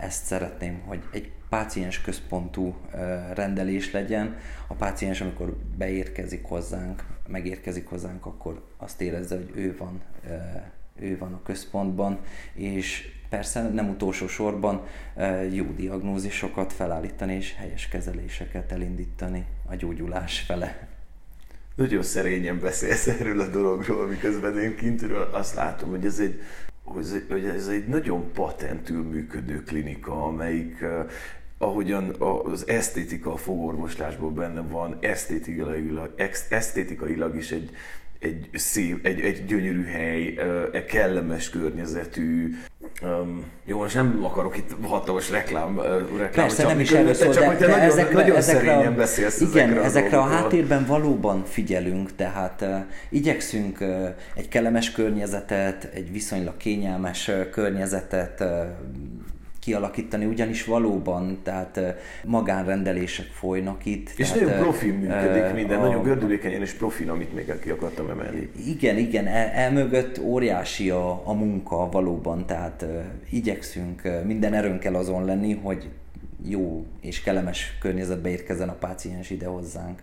[0.00, 2.76] ezt szeretném, hogy egy páciens központú
[3.34, 4.36] rendelés legyen.
[4.66, 10.00] A páciens, amikor beérkezik hozzánk, megérkezik hozzánk, akkor azt érezze, hogy ő van,
[11.00, 12.18] ő van a központban,
[12.54, 14.86] és persze nem utolsó sorban
[15.50, 20.88] jó diagnózisokat felállítani és helyes kezeléseket elindítani a gyógyulás fele.
[21.74, 26.40] Nagyon szerényen beszélsz erről a dologról, miközben én kintről azt látom, hogy ez egy,
[27.28, 30.84] hogy ez egy nagyon patentül működő klinika, amelyik
[31.58, 32.14] ahogyan
[32.44, 36.14] az esztétika a fogorvoslásból benne van, esztétikailag,
[36.48, 37.70] esztétikailag is egy,
[38.18, 40.38] egy szép, egy, egy gyönyörű hely,
[40.72, 42.54] egy kellemes környezetű,
[43.02, 45.80] Um, jó, most nem akarok itt hatalmas reklám,
[46.18, 49.68] reklám Persze, nem is erről szól, de, de nagyon, ezekre, nagyon ezekre, a, beszélsz igen,
[49.68, 52.76] ezekre, ezekre a, a háttérben valóban figyelünk, tehát uh,
[53.10, 58.48] igyekszünk uh, egy kellemes környezetet, egy viszonylag kényelmes uh, környezetet uh,
[59.68, 61.80] kialakítani, ugyanis valóban, tehát
[62.24, 64.10] magánrendelések folynak itt.
[64.16, 68.10] És tehát, nagyon profi működik minden, a, nagyon gördülékenyen és profin, amit még ki akartam
[68.10, 68.50] emelni.
[68.66, 72.84] Igen, igen, elmögött el óriási a, a munka valóban, tehát
[73.30, 75.88] igyekszünk minden erőnkkel azon lenni, hogy
[76.44, 80.02] jó és kellemes környezetbe érkezzen a páciens ide hozzánk.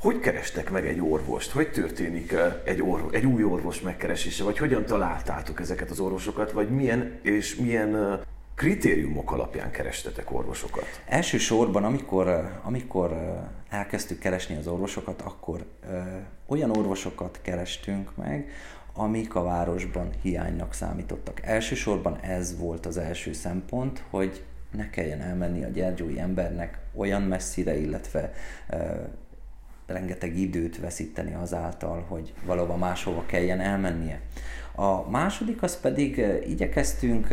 [0.00, 1.50] Hogy kerestek meg egy orvost?
[1.50, 4.44] Hogy történik egy, orvos, egy új orvos megkeresése?
[4.44, 6.52] Vagy hogyan találtátok ezeket az orvosokat?
[6.52, 8.20] Vagy milyen és milyen
[8.60, 10.84] kritériumok alapján kerestetek orvosokat?
[11.06, 15.98] Elsősorban, amikor, amikor elkezdtük keresni az orvosokat, akkor ö,
[16.46, 18.50] olyan orvosokat kerestünk meg,
[18.92, 21.40] amik a városban hiánynak számítottak.
[21.42, 24.44] Elsősorban ez volt az első szempont, hogy
[24.76, 28.32] ne kelljen elmenni a gyergyói embernek olyan messzire, illetve
[29.86, 34.20] rengeteg időt veszíteni azáltal, hogy valóban máshova kelljen elmennie.
[34.74, 37.28] A második az pedig igyekeztünk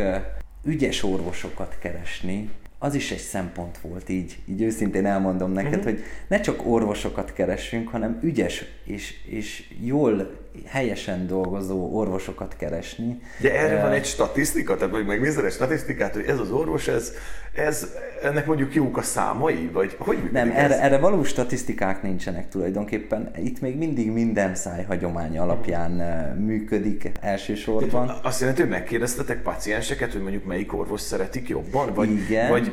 [0.67, 2.49] ügyes orvosokat keresni,
[2.79, 5.93] az is egy szempont volt, így, így őszintén elmondom neked, uh-huh.
[5.93, 13.21] hogy ne csak orvosokat keressünk, hanem ügyes és, és jól, helyesen dolgozó orvosokat keresni.
[13.41, 17.11] De erre van egy statisztika, tehát vagy megnézed egy statisztikát, hogy ez az orvos, ez,
[17.55, 17.87] ez
[18.23, 23.31] ennek mondjuk jók a számai, vagy hogy Nem, erre, erre valós statisztikák nincsenek tulajdonképpen.
[23.43, 25.91] Itt még mindig minden száj hagyomány alapján
[26.37, 28.19] működik elsősorban.
[28.23, 31.93] Azt jelenti, hogy megkérdeztetek pacienseket, hogy mondjuk melyik orvos szeretik jobban?
[31.93, 32.71] Vagy, igen, vagy...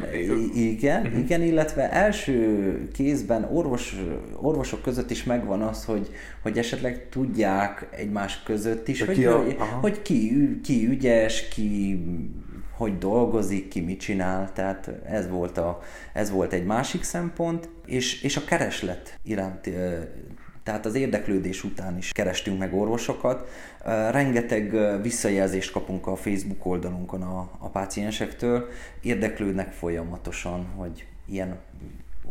[0.55, 1.19] igen, uh-huh.
[1.19, 3.97] igen, illetve első kézben orvos,
[4.41, 6.09] orvosok között is megvan az, hogy,
[6.45, 12.05] hogy esetleg tudják egymás között is, hogy, ki, a, hogy, hogy ki, ki ügyes, ki
[12.77, 15.81] hogy dolgozik, ki mit csinál, tehát ez volt, a,
[16.13, 19.71] ez volt egy másik szempont, és, és a kereslet iránt,
[20.63, 23.49] tehát az érdeklődés után is kerestünk meg orvosokat.
[24.11, 28.69] Rengeteg visszajelzést kapunk a Facebook oldalunkon a, a páciensektől,
[29.03, 31.59] érdeklődnek folyamatosan, hogy ilyen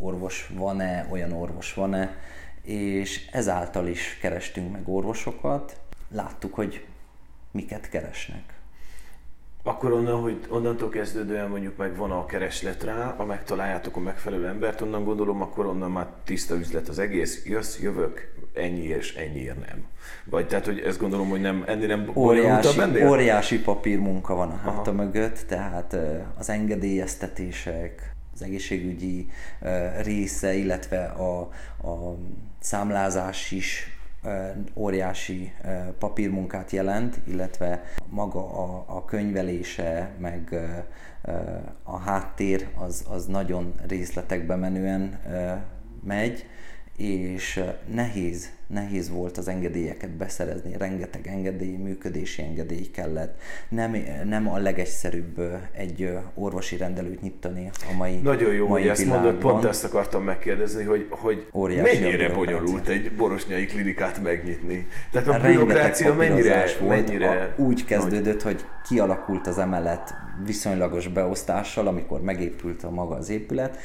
[0.00, 2.16] orvos van-e, olyan orvos van-e,
[2.64, 6.84] és ezáltal is kerestünk meg orvosokat, láttuk, hogy
[7.50, 8.54] miket keresnek.
[9.66, 14.46] Akkor onnan, hogy onnantól kezdődően mondjuk meg van a kereslet rá, ha megtaláljátok a megfelelő
[14.46, 19.66] embert, onnan gondolom, akkor onnan már tiszta üzlet az egész, jössz, jövök, ennyi és ennyiért
[19.66, 19.86] nem.
[20.24, 24.92] Vagy tehát, hogy ezt gondolom, hogy nem, ennél nem óriási, óriási papírmunka van a háta
[24.92, 25.96] mögött, tehát
[26.38, 29.28] az engedélyeztetések, az egészségügyi
[30.02, 31.40] része, illetve a,
[31.88, 32.16] a
[32.60, 33.98] számlázás is
[34.74, 35.52] óriási
[35.98, 40.54] papírmunkát jelent, illetve maga a, a könyvelése, meg
[41.82, 45.20] a háttér az, az nagyon részletekbe menően
[46.04, 46.46] megy,
[46.96, 47.60] és
[47.94, 53.40] nehéz, nehéz volt az engedélyeket beszerezni, rengeteg engedély, működési engedély kellett.
[53.68, 55.40] Nem, nem a legegyszerűbb
[55.72, 60.24] egy orvosi rendelőt nyitani a mai Nagyon jó, mai hogy ezt mondod, pont ezt akartam
[60.24, 61.46] megkérdezni, hogy, hogy
[61.82, 64.86] mennyire bonyolult egy borosnyai klinikát megnyitni.
[65.12, 67.06] Tehát a bürokrácia mennyire, volt.
[67.06, 67.28] mennyire...
[67.28, 73.78] A, úgy kezdődött, hogy kialakult az emelet viszonylagos beosztással, amikor megépült a maga az épület,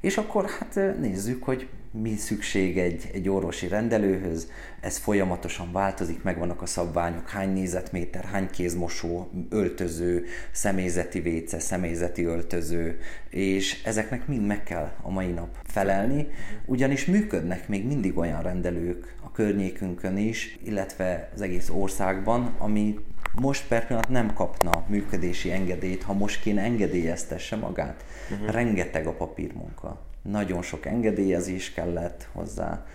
[0.00, 4.50] és akkor hát nézzük, hogy mi szükség egy, egy orvosi rendelőhöz,
[4.80, 12.98] ez folyamatosan változik, megvannak a szabványok, hány nézetméter, hány kézmosó, öltöző, személyzeti véce, személyzeti öltöző,
[13.30, 16.28] és ezeknek mind meg kell a mai nap felelni,
[16.64, 22.98] ugyanis működnek még mindig olyan rendelők a környékünkön is, illetve az egész országban, ami
[23.40, 28.04] most per pillanat nem kapna működési engedélyt, ha most kéne engedélyeztesse magát.
[28.30, 28.50] Uh-huh.
[28.50, 30.11] Rengeteg a papírmunka.
[30.22, 32.86] Nagyon sok engedélyezés kellett hozzá,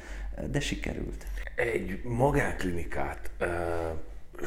[0.52, 1.26] de sikerült.
[1.56, 3.48] Egy magánklinikát uh,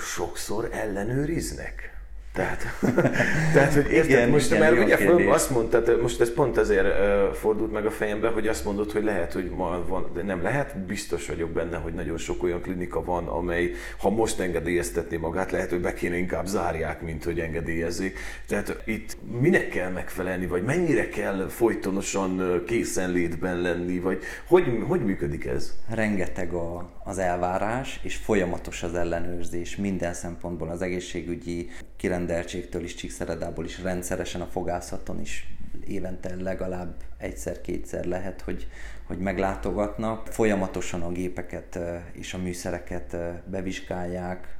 [0.00, 1.89] sokszor ellenőriznek?
[2.32, 2.62] Tehát,
[3.54, 5.26] tehát hogy érted, igen, most, igen, mert ugye kérdés.
[5.26, 9.04] azt mondtad, most ez pont azért uh, fordult meg a fejembe, hogy azt mondod, hogy
[9.04, 13.04] lehet, hogy ma van, de nem lehet, biztos vagyok benne, hogy nagyon sok olyan klinika
[13.04, 18.18] van, amely, ha most engedélyeztetné magát, lehet, hogy be kéne inkább zárják, mint hogy engedélyezzék.
[18.46, 25.44] Tehát itt minek kell megfelelni, vagy mennyire kell folytonosan készenlétben lenni, vagy hogy, hogy működik
[25.44, 25.74] ez?
[25.88, 33.64] Rengeteg a, az elvárás, és folyamatos az ellenőrzés minden szempontból az egészségügyi kirendeltségtől is, Csíkszeredából
[33.64, 35.54] is rendszeresen a fogászaton is
[35.86, 38.66] évente legalább egyszer-kétszer lehet, hogy,
[39.06, 40.26] hogy meglátogatnak.
[40.26, 41.78] Folyamatosan a gépeket
[42.12, 44.56] és a műszereket bevizsgálják,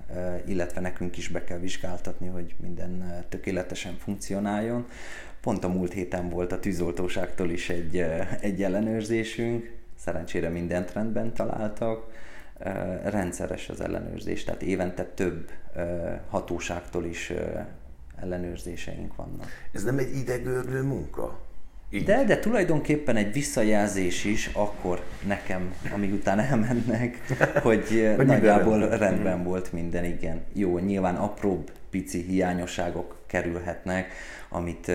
[0.47, 4.87] illetve nekünk is be kell vizsgáltatni, hogy minden tökéletesen funkcionáljon.
[5.41, 8.05] Pont a múlt héten volt a tűzoltóságtól is egy,
[8.41, 12.07] egy ellenőrzésünk, szerencsére mindent rendben találtak
[13.05, 15.51] rendszeres az ellenőrzés, tehát évente több
[16.29, 17.33] hatóságtól is
[18.23, 19.49] ellenőrzéseink vannak.
[19.73, 21.39] Ez nem egy idegörlő munka?
[21.93, 22.05] Így.
[22.05, 27.19] De, de tulajdonképpen egy visszajelzés is akkor nekem, amíg utána elmennek,
[27.63, 30.43] hogy nagyjából rendben volt minden, igen.
[30.53, 34.13] Jó, nyilván apróbb, pici hiányosságok kerülhetnek,
[34.49, 34.93] amit,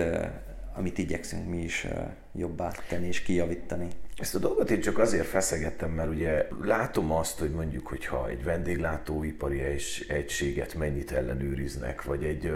[0.74, 1.86] amit igyekszünk mi is
[2.32, 3.86] jobbá tenni és kijavítani.
[4.16, 8.44] Ezt a dolgot én csak azért feszegettem, mert ugye látom azt, hogy mondjuk, hogyha egy
[8.44, 9.60] vendéglátóipari
[10.08, 12.52] egységet mennyit ellenőriznek, vagy egy,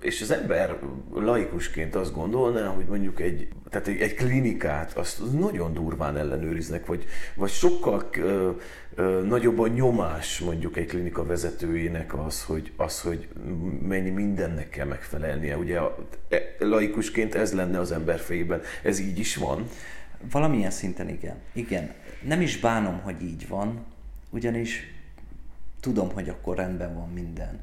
[0.00, 0.78] és az ember
[1.14, 7.04] laikusként azt gondolná, hogy mondjuk egy, tehát egy, egy klinikát azt nagyon durván ellenőriznek, vagy,
[7.34, 8.10] vagy sokkal
[9.24, 13.28] nagyobb a nyomás mondjuk egy klinika vezetőjének az, hogy, az, hogy
[13.82, 15.56] mennyi mindennek kell megfelelnie.
[15.56, 15.78] Ugye
[16.28, 18.60] e, laikusként ez lenne az ember fejében.
[18.82, 19.68] Ez így is van?
[20.30, 21.36] Valamilyen szinten igen.
[21.52, 21.92] Igen.
[22.22, 23.84] Nem is bánom, hogy így van,
[24.30, 24.94] ugyanis
[25.80, 27.60] tudom, hogy akkor rendben van minden.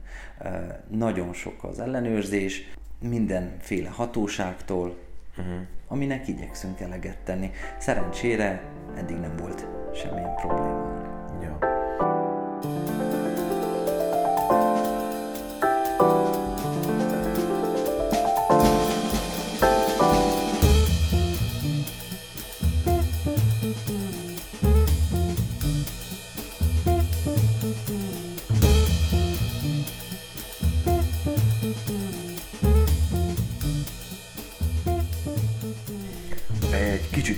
[0.89, 4.97] Nagyon sok az ellenőrzés, mindenféle hatóságtól,
[5.37, 5.53] uh-huh.
[5.87, 7.51] aminek igyekszünk eleget tenni.
[7.79, 8.63] Szerencsére
[8.95, 11.12] eddig nem volt semmilyen problémánk.
[11.43, 11.72] Ja.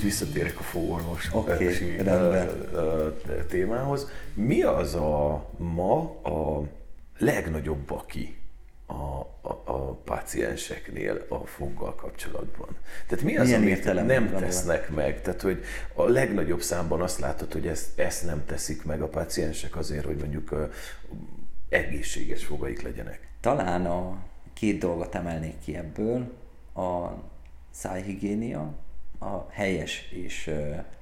[0.06, 1.78] Visszatérek a fogorvos okay,
[3.48, 4.08] témához.
[4.34, 6.64] Mi az a ma a
[7.18, 8.38] legnagyobb baki
[8.86, 12.68] a, a, a pácienseknél a foggal kapcsolatban?
[13.08, 14.96] Tehát mi az, Milyen amit nem tesznek van.
[14.96, 15.22] meg?
[15.22, 19.76] Tehát, hogy a legnagyobb számban azt látod, hogy ezt, ezt nem teszik meg a páciensek
[19.76, 20.70] azért, hogy mondjuk
[21.70, 23.28] egészséges fogaik legyenek.
[23.42, 24.18] Talán a
[24.54, 26.34] két dolgot emelnék ki ebből.
[26.76, 27.10] A
[27.72, 28.74] szájhigiénia,
[29.26, 30.52] a helyes és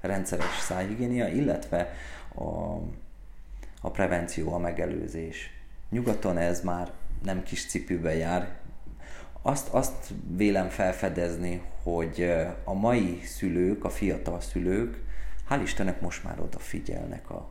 [0.01, 1.93] rendszeres szájhigiénia, illetve
[2.36, 2.43] a,
[3.82, 5.49] a prevenció, a megelőzés.
[5.89, 6.91] Nyugaton ez már
[7.24, 8.55] nem kis cipőbe jár.
[9.41, 15.01] Azt, azt vélem felfedezni, hogy a mai szülők, a fiatal szülők,
[15.49, 17.49] hál' Istennek most már odafigyelnek a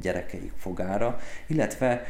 [0.00, 2.06] gyerekeik fogára, illetve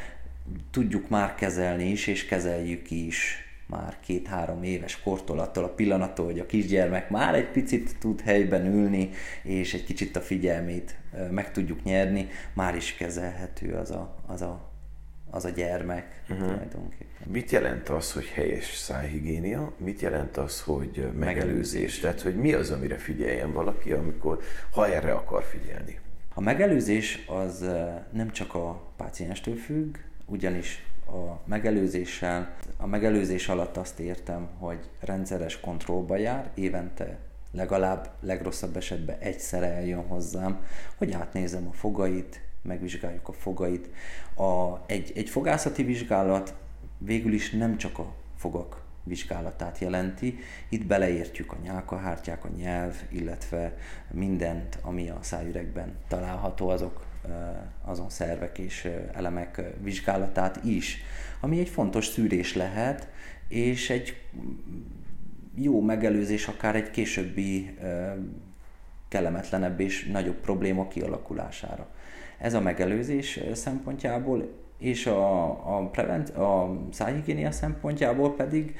[0.71, 6.39] tudjuk már kezelni is, és kezeljük is már két-három éves kortól, attól a pillanattól, hogy
[6.39, 9.11] a kisgyermek már egy picit tud helyben ülni,
[9.43, 10.97] és egy kicsit a figyelmét
[11.31, 14.71] meg tudjuk nyerni, már is kezelhető az a, az a,
[15.31, 16.47] az a gyermek uh-huh.
[16.47, 17.27] tulajdonképpen.
[17.27, 19.73] Mit jelent az, hogy helyes szájhigiénia?
[19.77, 21.99] Mit jelent az, hogy megelőzés?
[21.99, 24.41] Tehát, hogy mi az, amire figyeljen valaki, amikor,
[24.71, 25.99] ha erre akar figyelni?
[26.35, 27.67] A megelőzés az
[28.13, 29.97] nem csak a pácienstől függ,
[30.27, 32.55] ugyanis a megelőzéssel.
[32.77, 37.19] A megelőzés alatt azt értem, hogy rendszeres kontrollba jár, évente
[37.55, 40.65] legalább legrosszabb esetben egyszer eljön hozzám,
[40.97, 43.89] hogy átnézem a fogait, megvizsgáljuk a fogait.
[44.35, 46.55] A, egy, egy fogászati vizsgálat
[46.99, 50.39] végül is nem csak a fogak vizsgálatát jelenti.
[50.69, 53.77] Itt beleértjük a nyálkahártyák, a nyelv, illetve
[54.11, 57.05] mindent, ami a szájüregben található, azok
[57.85, 61.03] azon szervek és elemek vizsgálatát is,
[61.41, 63.09] ami egy fontos szűrés lehet,
[63.49, 64.21] és egy
[65.55, 67.79] jó megelőzés akár egy későbbi
[69.09, 71.87] kellemetlenebb és nagyobb probléma kialakulására.
[72.39, 74.49] Ez a megelőzés szempontjából
[74.79, 75.47] és a,
[75.77, 78.77] a, prevent, a szájhigiénia szempontjából pedig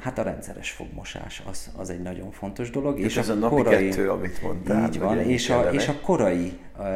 [0.00, 2.98] Hát a rendszeres fogmosás az, az egy nagyon fontos dolog.
[2.98, 4.88] És, és ez a, a napi korai, kettő, amit mondtál.
[4.88, 6.86] Így van, és a, és a korai uh,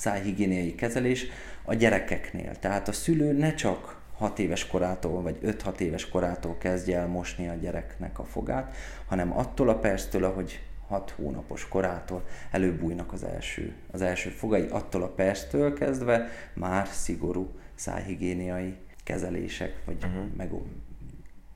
[0.00, 1.26] szájhigiéniai kezelés
[1.64, 2.58] a gyerekeknél.
[2.58, 7.48] Tehát a szülő ne csak 6 éves korától, vagy 5-6 éves korától kezdje el mosni
[7.48, 8.76] a gyereknek a fogát,
[9.06, 15.02] hanem attól a perctől, ahogy 6 hónapos korától előbújnak az első, az első fogai, attól
[15.02, 18.74] a perctől kezdve már szigorú szájhigiéniai
[19.04, 20.24] kezelések, vagy uh-huh.
[20.36, 20.50] meg,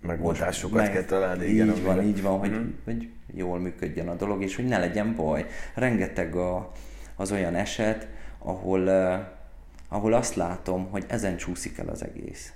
[0.01, 1.47] megoldásokat meg, kell találni.
[1.47, 2.67] Igen, így van, így van, hogy, uh-huh.
[2.85, 5.47] hogy jól működjön a dolog, és hogy ne legyen baj.
[5.75, 6.73] Rengeteg a,
[7.17, 8.09] az olyan eset,
[8.45, 9.19] ahol, uh,
[9.89, 12.53] ahol azt látom, hogy ezen csúszik el az egész.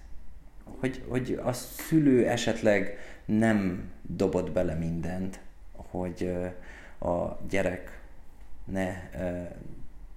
[0.65, 5.41] Hogy, hogy a szülő esetleg nem dobott bele mindent,
[5.73, 6.23] hogy
[7.01, 8.01] uh, a gyerek
[8.65, 9.49] ne uh,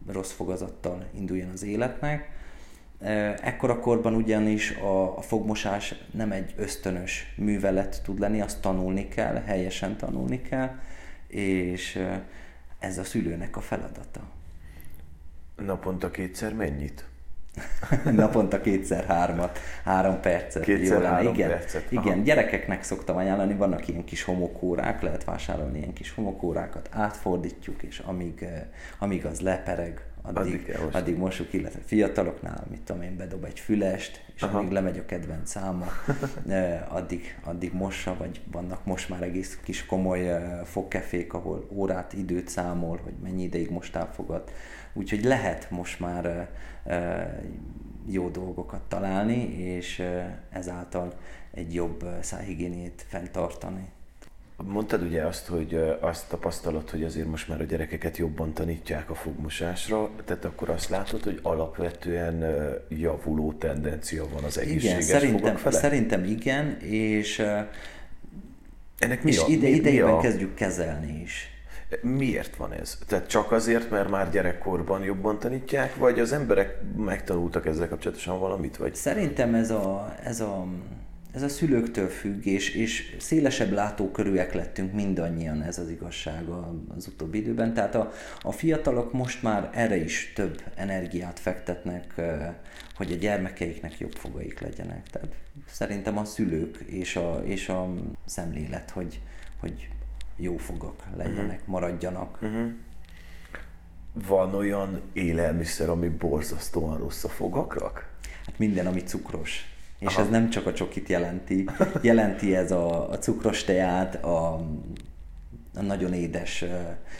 [0.07, 2.29] rossz fogazattal induljon az életnek,
[3.41, 9.35] Ekkora korban ugyanis a, a fogmosás nem egy ösztönös művelet tud lenni, azt tanulni kell,
[9.45, 10.79] helyesen tanulni kell,
[11.27, 12.03] és
[12.79, 14.21] ez a szülőnek a feladata.
[15.55, 17.05] Naponta kétszer mennyit?
[18.11, 20.63] Naponta kétszer hármat, három percet.
[20.63, 21.91] Kétszer három igen, percet.
[21.91, 27.99] Igen, gyerekeknek szoktam ajánlani, vannak ilyen kis homokórák, lehet vásárolni ilyen kis homokórákat, átfordítjuk, és
[27.99, 28.45] amíg,
[28.99, 34.23] amíg az lepereg, addig, addig, addig mosuk, illetve fiataloknál, mit tudom én, bedob egy fülest,
[34.35, 34.57] és Aha.
[34.57, 35.85] amíg lemegy a kedvenc száma,
[36.97, 40.29] addig, addig mossa, vagy vannak most már egész kis komoly
[40.65, 44.43] fogkefék, ahol órát, időt számol, hogy mennyi ideig mostál fogad.
[44.93, 46.49] Úgyhogy lehet most már
[48.09, 50.03] jó dolgokat találni, és
[50.49, 51.13] ezáltal
[51.51, 53.89] egy jobb szájhigiénét fenntartani.
[54.65, 59.15] Mondtad ugye azt, hogy azt tapasztalod, hogy azért most már a gyerekeket jobban tanítják a
[59.15, 62.45] fogmosásra, tehát akkor azt látod, hogy alapvetően
[62.89, 65.77] javuló tendencia van az egészséges igen, szerintem, fele?
[65.77, 67.43] szerintem igen, és,
[69.01, 70.19] Ennek mi és a, ide, mi, idejében mi a...
[70.19, 71.50] kezdjük kezelni is.
[72.01, 72.97] Miért van ez?
[73.07, 78.77] Tehát csak azért, mert már gyerekkorban jobban tanítják, vagy az emberek megtanultak ezzel kapcsolatosan valamit?
[78.77, 78.95] Vagy?
[78.95, 80.67] Szerintem ez a, ez a
[81.33, 86.43] ez a szülőktől függ, és, és szélesebb látókörűek lettünk mindannyian, ez az igazság
[86.95, 87.73] az utóbbi időben.
[87.73, 88.11] Tehát a,
[88.41, 92.21] a fiatalok most már erre is több energiát fektetnek,
[92.95, 95.07] hogy a gyermekeiknek jobb fogaik legyenek.
[95.09, 95.35] Tehát
[95.67, 97.93] szerintem a szülők és a, és a
[98.25, 99.21] szemlélet, hogy,
[99.59, 99.89] hogy
[100.35, 101.67] jó fogak legyenek, uh-huh.
[101.67, 102.39] maradjanak.
[102.41, 102.71] Uh-huh.
[104.27, 108.09] Van olyan élelmiszer, ami borzasztóan rossz a fogaknak?
[108.45, 109.65] Hát minden, ami cukros.
[109.99, 110.21] És Aha.
[110.21, 111.69] ez nem csak a csokit jelenti,
[112.01, 114.53] jelenti ez a, a cukros teát, a,
[115.75, 116.65] a nagyon édes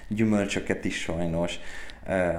[0.07, 1.59] gyümölcsöket is sajnos.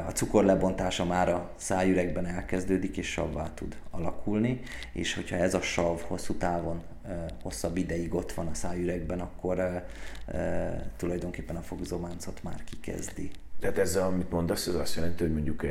[0.06, 4.60] A cukor lebontása már a szájüregben elkezdődik, és savvá tud alakulni,
[4.92, 6.82] és hogyha ez a sav hosszú távon,
[7.42, 9.84] hosszabb ideig ott van a szájüregben, akkor
[10.96, 13.30] tulajdonképpen a fogzománcot már kikezdi.
[13.60, 15.66] Tehát ezzel, amit mondasz, ez azt jelenti, hogy mondjuk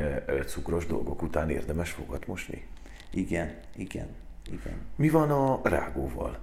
[0.46, 2.66] cukros dolgok után érdemes fogat mosni?
[3.10, 4.06] Igen, igen.
[4.46, 4.76] Igen.
[4.96, 6.38] Mi van a rágóval?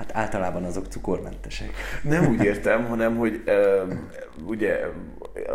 [0.00, 1.70] Hát általában azok cukormentesek.
[2.02, 3.52] Nem úgy értem, hanem hogy e,
[4.46, 4.78] ugye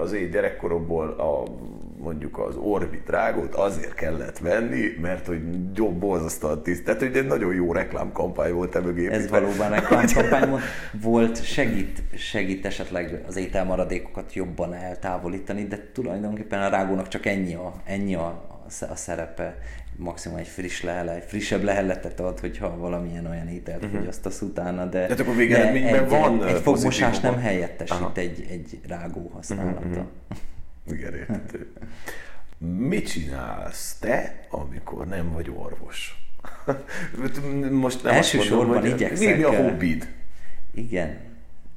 [0.01, 1.43] az én gyerekkoromból a,
[1.97, 5.41] mondjuk az Orbit rágót azért kellett venni, mert hogy
[5.75, 6.83] jobb borzasztóan tiszt.
[6.83, 9.09] Tehát hogy egy nagyon jó reklámkampány volt e mögé.
[9.09, 10.63] Ez valóban reklámkampány volt.
[11.01, 17.73] volt segít, segít esetleg az ételmaradékokat jobban eltávolítani, de tulajdonképpen a rágónak csak ennyi a,
[17.85, 19.57] ennyi a, a szerepe
[19.95, 23.99] maximum egy friss lehele, egy frissebb leheletet ad, hogyha valamilyen olyan ételt uh-huh.
[23.99, 29.31] fogyasztasz utána, de, de akkor végeredményben egy, van egy fogmosás nem helyettesít egy, egy rágó
[29.33, 29.87] használata.
[29.87, 30.05] Uh-huh.
[30.87, 31.71] Igen, értető.
[32.57, 36.23] Mit csinálsz te, amikor nem vagy orvos?
[37.71, 39.27] most nem Elsősorban igyekszek.
[39.27, 40.07] Mi, mi a hobbid?
[40.73, 41.17] Igen,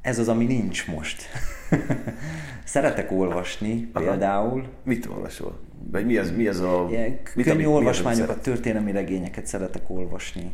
[0.00, 1.22] ez az, ami nincs most.
[2.64, 4.04] Szeretek olvasni Aha.
[4.04, 4.68] például.
[4.82, 5.58] Mit olvasol?
[5.90, 6.86] Vagy mi az, mi az a...
[6.90, 10.52] Ilyen mit, könnyű olvasmányokat, történelmi regényeket szeretek olvasni.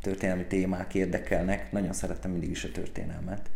[0.00, 1.72] Történelmi témák érdekelnek.
[1.72, 3.50] Nagyon szerettem mindig is a történelmet.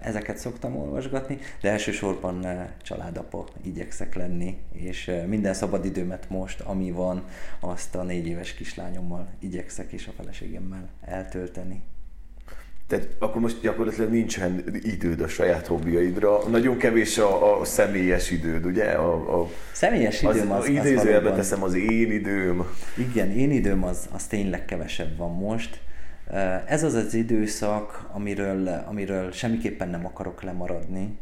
[0.00, 2.46] Ezeket szoktam olvasgatni, de elsősorban
[2.82, 7.24] családapa igyekszek lenni, és minden szabadidőmet most, ami van,
[7.60, 11.82] azt a négy éves kislányommal igyekszek és a feleségemmel eltölteni.
[12.88, 16.48] Tehát akkor most gyakorlatilag nincsen időd a saját hobbiaidra.
[16.48, 18.84] Nagyon kevés a, a személyes időd, ugye?
[18.84, 22.66] A, a, személyes időm az, az, az Idézőjelbe teszem az én időm.
[22.96, 25.80] Igen, én időm az, az tényleg kevesebb van most.
[26.66, 31.18] Ez az az időszak, amiről, amiről semmiképpen nem akarok lemaradni.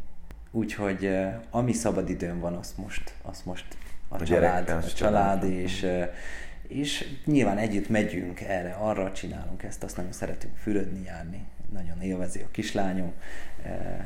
[0.51, 1.09] Úgyhogy
[1.49, 3.65] ami szabad időm van, azt most, azt most
[4.07, 5.87] a, a család, a család, és,
[6.67, 12.41] és nyilván együtt megyünk erre, arra csinálunk ezt, azt nagyon szeretünk fürödni, járni nagyon élvezi
[12.41, 13.11] a kislányom.
[13.63, 14.05] E,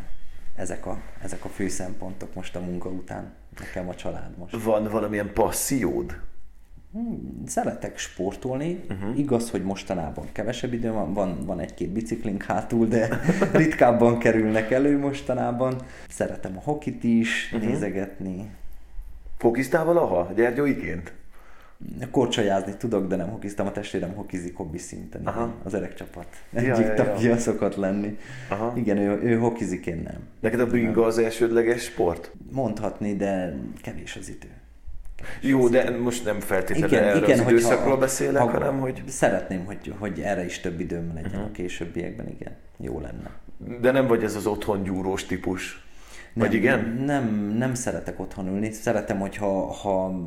[0.56, 4.64] ezek a, ezek a fő szempontok most a munka után, nekem a család most.
[4.64, 6.22] Van valamilyen passziód?
[6.92, 8.84] Hmm, Szeretek sportolni.
[8.90, 9.20] Uh-huh.
[9.20, 13.20] Igaz, hogy mostanában kevesebb idő van, van, van egy-két biciklink hátul, de
[13.54, 15.76] ritkábban kerülnek elő mostanában.
[16.10, 17.70] Szeretem a hokit is, uh-huh.
[17.70, 18.50] nézegetni.
[19.38, 21.14] Fokiztál valaha, gyergyóiként?
[22.12, 25.22] Korcsajázni tudok, de nem hokiztam, a testvérem hokizik hobbi szinten.
[25.26, 25.42] Aha.
[25.42, 25.56] Igen.
[25.64, 26.28] Az öreg csapat.
[26.54, 26.94] Ja, Egyik ja, ja.
[26.94, 28.18] tagja szokott lenni.
[28.50, 28.74] Aha.
[28.76, 30.20] Igen, ő, ő hokizik, én nem.
[30.40, 32.32] Neked a bringa az elsődleges sport?
[32.52, 34.50] Mondhatni, de kevés az idő.
[35.42, 39.04] Jó, de most nem feltétlenül erre az időszakról beszélek, hanem hogy...
[39.08, 41.46] Szeretném, hogy, hogy erre is több időm legyen uh-huh.
[41.46, 42.56] a későbbiekben, igen.
[42.78, 43.32] Jó lenne.
[43.82, 45.86] De nem vagy ez az otthon gyúrós típus.
[46.34, 47.04] Vagy nem, igen?
[47.06, 48.72] Nem, nem szeretek otthon ülni.
[48.72, 50.20] Szeretem, hogyha ha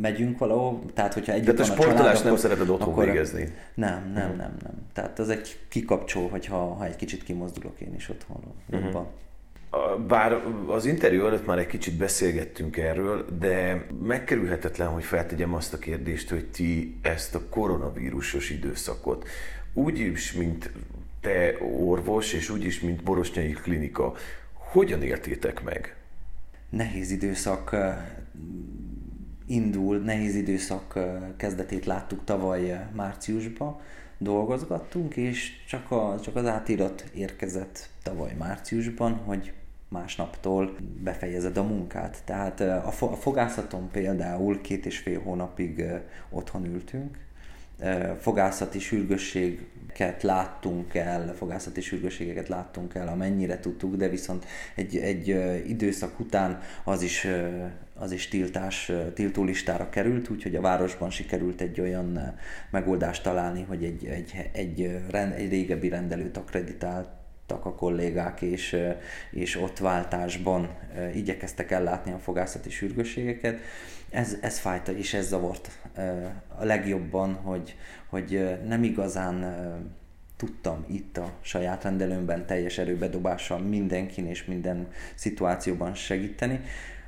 [0.00, 3.48] megyünk valahol, tehát hogyha együtt Tehát a sportolást nem szereted otthon akkor- végezni?
[3.74, 4.86] Nem, nem, nem, nem.
[4.92, 8.54] Tehát az egy kikapcsol, hogyha ha egy kicsit kimozdulok én is otthonról.
[8.70, 9.06] jobban.
[9.70, 15.72] A- Bár az interjú előtt már egy kicsit beszélgettünk erről, de megkerülhetetlen, hogy feltegyem azt
[15.74, 19.28] a kérdést, hogy ti ezt a koronavírusos időszakot
[19.72, 20.70] úgy is, mint
[21.20, 24.12] te orvos, és úgy is, mint Borosnyai Klinika,
[24.52, 25.96] hogyan éltétek meg?
[26.70, 27.76] nehéz időszak
[29.46, 30.98] indul, nehéz időszak
[31.36, 33.80] kezdetét láttuk tavaly márciusban,
[34.18, 39.52] dolgozgattunk, és csak, a, csak az átirat érkezett tavaly márciusban, hogy
[39.88, 42.22] másnaptól befejezed a munkát.
[42.24, 45.84] Tehát eh, a, fo- a fogászaton például két és fél hónapig
[46.30, 47.16] otthon ültünk,
[48.20, 55.28] fogászati sürgősséget láttunk el, fogászati sürgősségeket láttunk el, amennyire tudtuk, de viszont egy, egy
[55.68, 57.26] időszak után az is,
[57.94, 62.34] az is tiltás, eh, tiltólistára került, úgyhogy a városban sikerült egy olyan
[62.70, 67.08] megoldást találni, hogy egy, egy, egy, rend, egy régebbi rendelőt akreditált
[67.46, 68.76] a kollégák, és,
[69.30, 70.68] és ott váltásban
[71.14, 73.58] igyekeztek ellátni a fogászati sürgősségeket.
[74.10, 75.70] Ez, ez fájta, és ez zavart
[76.58, 77.76] a legjobban, hogy,
[78.06, 79.56] hogy nem igazán
[80.36, 86.60] tudtam itt a saját rendelőmben teljes erőbedobással mindenkin és minden szituációban segíteni,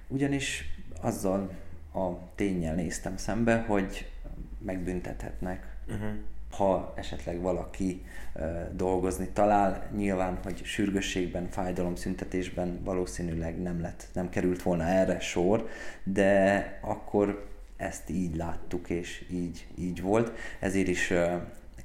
[0.09, 1.51] ugyanis azzal
[1.95, 4.11] a tényel néztem szembe, hogy
[4.59, 6.09] megbüntethetnek Uh-huh.
[6.51, 14.63] ha esetleg valaki ö, dolgozni talál, nyilván, hogy sürgősségben, fájdalomszüntetésben valószínűleg nem lett, nem került
[14.63, 15.69] volna erre sor,
[16.05, 20.33] de akkor ezt így láttuk, és így, így volt.
[20.61, 21.37] Ezért is ö,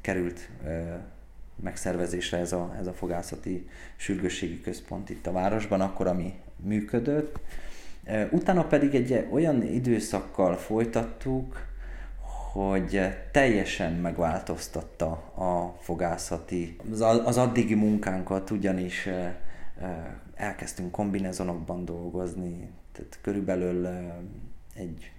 [0.02, 0.82] került ö,
[1.56, 7.40] megszervezésre ez a, ez a fogászati sürgősségi központ itt a városban, akkor, ami működött.
[8.32, 11.70] Utána pedig egy olyan időszakkal folytattuk,
[12.52, 19.10] hogy teljesen megváltoztatta a fogászati, az, addigi munkánkat, ugyanis
[20.36, 23.88] elkezdtünk kombinezonokban dolgozni, tehát körülbelül
[24.76, 25.12] egy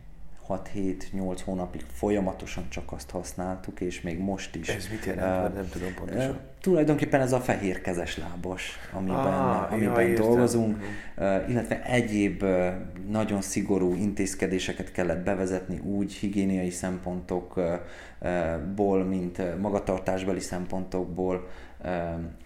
[0.49, 4.69] 6-7-8 hónapig folyamatosan csak azt használtuk, és még most is.
[4.69, 5.43] Ez mit jelent?
[5.43, 6.31] Mert nem tudom pontosan.
[6.31, 10.77] eh, Tulajdonképpen ez a fehér kezes lábas, amiben, Ah, amiben ja, dolgozunk,
[11.17, 12.75] eh, illetve egyéb eh,
[13.09, 21.49] nagyon szigorú intézkedéseket kellett bevezetni úgy higiéniai szempontokból, mint magatartásbeli szempontokból,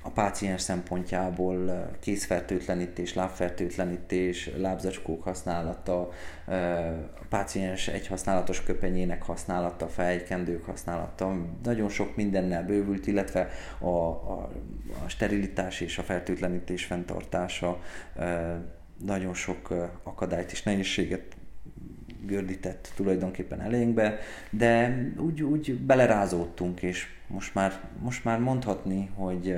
[0.02, 6.08] a páciens szempontjából kézfertőtlenítés, lábfertőtlenítés, lábzacskók használata,
[7.20, 14.50] a páciens egyhasználatos köpenyének használata, fejkendők használata, nagyon sok mindennel bővült, illetve a, a,
[15.04, 17.80] a sterilitás és a fertőtlenítés fenntartása
[19.04, 21.36] nagyon sok akadályt és nehézséget
[22.26, 24.18] gördített tulajdonképpen elénkbe,
[24.50, 29.56] de úgy, úgy belerázódtunk, és most már, most már mondhatni, hogy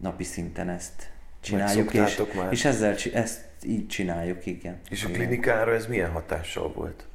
[0.00, 2.52] napi szinten ezt csináljuk, és, már?
[2.52, 4.80] és ezzel, ezt így csináljuk, igen.
[4.88, 7.06] És a klinikára ez milyen hatással volt?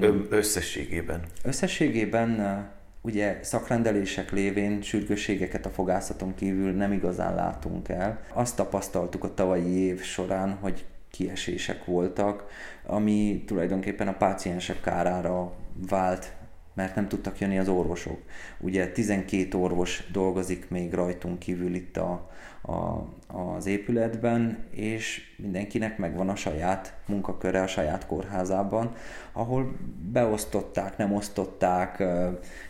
[0.00, 1.22] Ö- összességében.
[1.42, 2.68] Összességében
[3.00, 8.20] ugye szakrendelések lévén sürgősségeket a fogászaton kívül nem igazán látunk el.
[8.32, 12.44] Azt tapasztaltuk a tavalyi év során, hogy kiesések voltak,
[12.86, 15.52] ami tulajdonképpen a páciensek kárára
[15.88, 16.32] vált,
[16.74, 18.18] mert nem tudtak jönni az orvosok.
[18.60, 22.30] Ugye 12 orvos dolgozik még rajtunk kívül itt a,
[22.62, 23.06] a,
[23.38, 28.92] az épületben, és mindenkinek megvan a saját munkaköre a saját kórházában,
[29.32, 29.76] ahol
[30.12, 32.00] beosztották, nem osztották,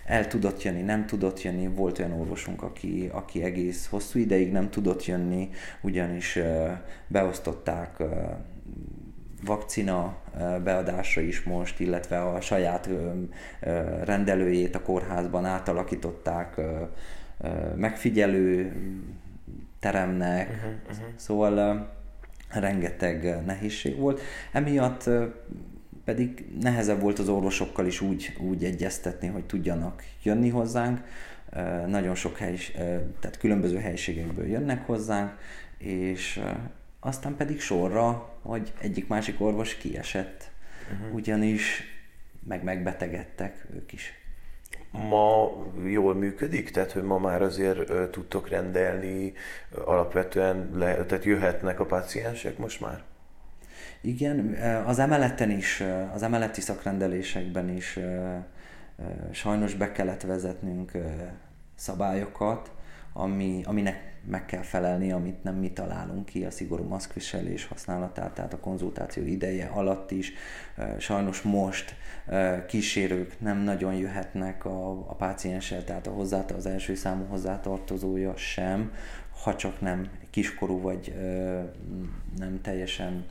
[0.06, 1.66] el tudott jönni, nem tudott jönni.
[1.66, 5.48] Volt olyan orvosunk, aki, aki egész hosszú ideig nem tudott jönni,
[5.82, 6.38] ugyanis
[7.08, 8.02] beosztották
[9.44, 12.88] vakcina ö, beadásra is most, illetve a saját
[14.04, 16.60] rendelőjét a kórházban átalakították
[17.76, 18.72] megfigyelő
[19.80, 21.06] teremnek, uh-huh, uh-huh.
[21.16, 21.88] szóval
[22.48, 24.20] rengeteg nehézség volt.
[24.52, 25.10] Emiatt
[26.04, 31.00] pedig nehezebb volt az orvosokkal is úgy, úgy egyeztetni, hogy tudjanak jönni hozzánk.
[31.86, 32.56] Nagyon sok hely,
[33.20, 35.32] tehát különböző helyiségekből jönnek hozzánk,
[35.78, 36.40] és
[37.04, 40.50] aztán pedig sorra, hogy egyik-másik orvos kiesett,
[40.92, 41.14] uh-huh.
[41.14, 41.82] ugyanis
[42.46, 44.12] meg megbetegedtek ők is.
[44.90, 45.50] Ma
[45.86, 46.70] jól működik?
[46.70, 49.32] Tehát, hogy ma már azért ö, tudtok rendelni,
[49.84, 53.02] alapvetően le, tehát jöhetnek a paciensek most már?
[54.00, 54.54] Igen,
[54.86, 55.82] az emeleten is,
[56.14, 57.98] az emeleti szakrendelésekben is
[59.30, 60.92] sajnos be kellett vezetnünk
[61.74, 62.70] szabályokat,
[63.16, 68.52] ami, aminek meg kell felelni, amit nem mi találunk ki, a szigorú maszkviselés használatát, tehát
[68.52, 70.32] a konzultáció ideje alatt is.
[70.98, 71.94] Sajnos most
[72.66, 78.92] kísérők nem nagyon jöhetnek a, a pácienssel, tehát a hozzá, az első számú hozzátartozója sem,
[79.42, 81.14] ha csak nem kiskorú vagy
[82.36, 83.24] nem teljesen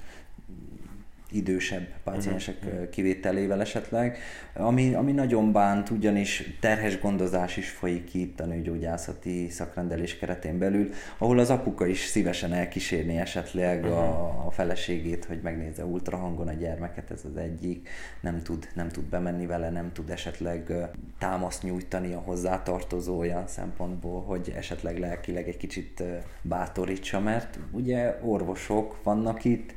[1.36, 2.90] idősebb páciensek uh-huh.
[2.90, 4.18] kivételével esetleg,
[4.54, 10.90] ami, ami nagyon bánt, ugyanis terhes gondozás is folyik itt a nőgyógyászati szakrendelés keretén belül,
[11.18, 13.98] ahol az apuka is szívesen elkísérni esetleg uh-huh.
[13.98, 17.90] a, a feleségét, hogy megnézze ultrahangon a gyermeket, ez az egyik,
[18.22, 20.74] nem tud, nem tud bemenni vele, nem tud esetleg
[21.20, 26.04] támaszt nyújtani a hozzátartozója szempontból, hogy esetleg lelkileg egy kicsit
[26.42, 29.74] bátorítsa, mert ugye orvosok vannak itt,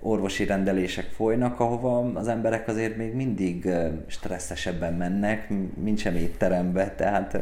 [0.00, 3.68] orvosi rendelések folynak, ahova az emberek azért még mindig
[4.06, 5.48] stresszesebben mennek,
[5.82, 7.38] mint sem étterembe, tehát...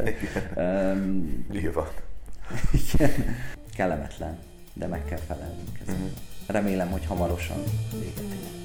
[0.56, 1.88] Um, Nyilván.
[2.72, 3.10] Igen.
[3.76, 4.38] Kellemetlen,
[4.74, 5.78] de meg kell felelnünk.
[5.80, 6.10] Uh-huh.
[6.46, 8.57] Remélem, hogy hamarosan véget ér.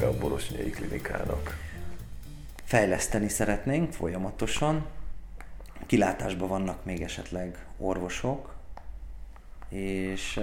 [0.00, 1.56] Képe a Borosnyai Klinikának?
[2.64, 4.86] Fejleszteni szeretnénk folyamatosan.
[5.86, 8.54] Kilátásban vannak még esetleg orvosok,
[9.68, 10.40] és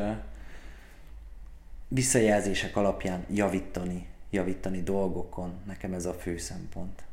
[1.88, 5.60] visszajelzések alapján javítani, javítani dolgokon.
[5.66, 7.04] Nekem ez a fő szempont.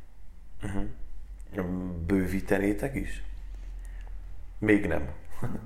[0.63, 0.85] Uh-huh.
[2.05, 3.23] Bővítenétek is?
[4.57, 5.09] Még nem.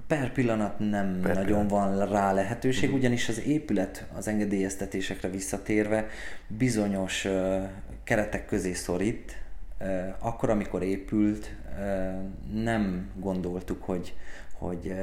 [0.08, 1.98] Per pillanat nem per nagyon pillanat.
[2.00, 2.98] van rá lehetőség, mhm.
[2.98, 6.08] ugyanis az épület az engedélyeztetésekre visszatérve
[6.48, 7.64] bizonyos uh,
[8.04, 9.38] keretek közé szorít.
[9.80, 14.14] Uh, akkor, amikor épült, uh, nem gondoltuk, hogy,
[14.54, 14.94] hogy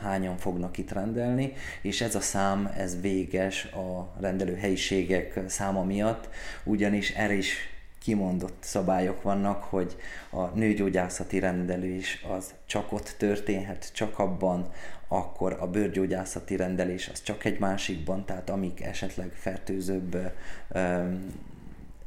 [0.00, 6.28] hányan fognak itt rendelni, és ez a szám, ez véges a rendelő helyiségek száma miatt,
[6.64, 7.77] ugyanis erre is
[8.08, 9.96] kimondott szabályok vannak, hogy
[10.30, 14.70] a nőgyógyászati rendelés az csak ott történhet, csak abban,
[15.08, 20.32] akkor a bőrgyógyászati rendelés az csak egy másikban, tehát amik esetleg fertőzőbb
[20.68, 21.04] ö,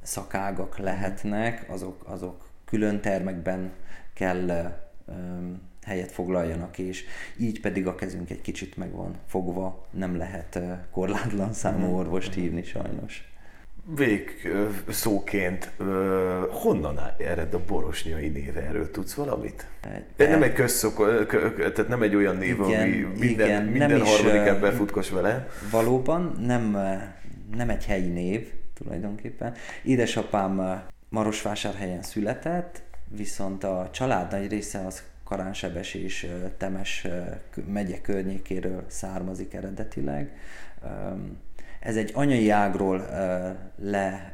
[0.02, 3.72] szakágak lehetnek, azok, azok külön termekben
[4.14, 4.48] kell
[5.06, 5.14] ö,
[5.86, 7.06] helyet foglaljanak, és
[7.38, 10.60] így pedig a kezünk egy kicsit meg van fogva, nem lehet
[10.92, 11.96] korlátlan számú mhm.
[11.96, 13.31] orvost hívni sajnos
[13.86, 14.52] vég
[14.90, 15.72] szóként
[16.50, 18.58] honnan ered a borosnyai név?
[18.58, 19.68] Erről tudsz valamit?
[20.16, 21.26] De nem egy közszok,
[21.58, 25.48] tehát nem egy olyan név, igen, ami minden, igen, minden harmadik ember futkos vele.
[25.72, 26.78] Valóban nem,
[27.56, 29.54] nem egy helyi név tulajdonképpen.
[29.84, 36.28] Édesapám Marosvásárhelyen született, viszont a család nagy része az Karánsebes és
[36.58, 37.08] Temes
[37.74, 40.38] megye környékéről származik eredetileg
[41.82, 44.34] ez egy anyai ágról uh, le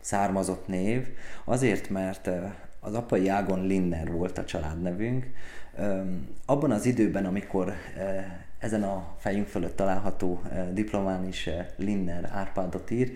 [0.00, 1.08] származott név,
[1.44, 5.26] azért, mert uh, az apai ágon Linner volt a családnevünk.
[5.78, 7.74] Um, abban az időben, amikor uh,
[8.60, 10.42] ezen a fejünk fölött található
[10.72, 13.12] diplomán is Linner Árpádot ír,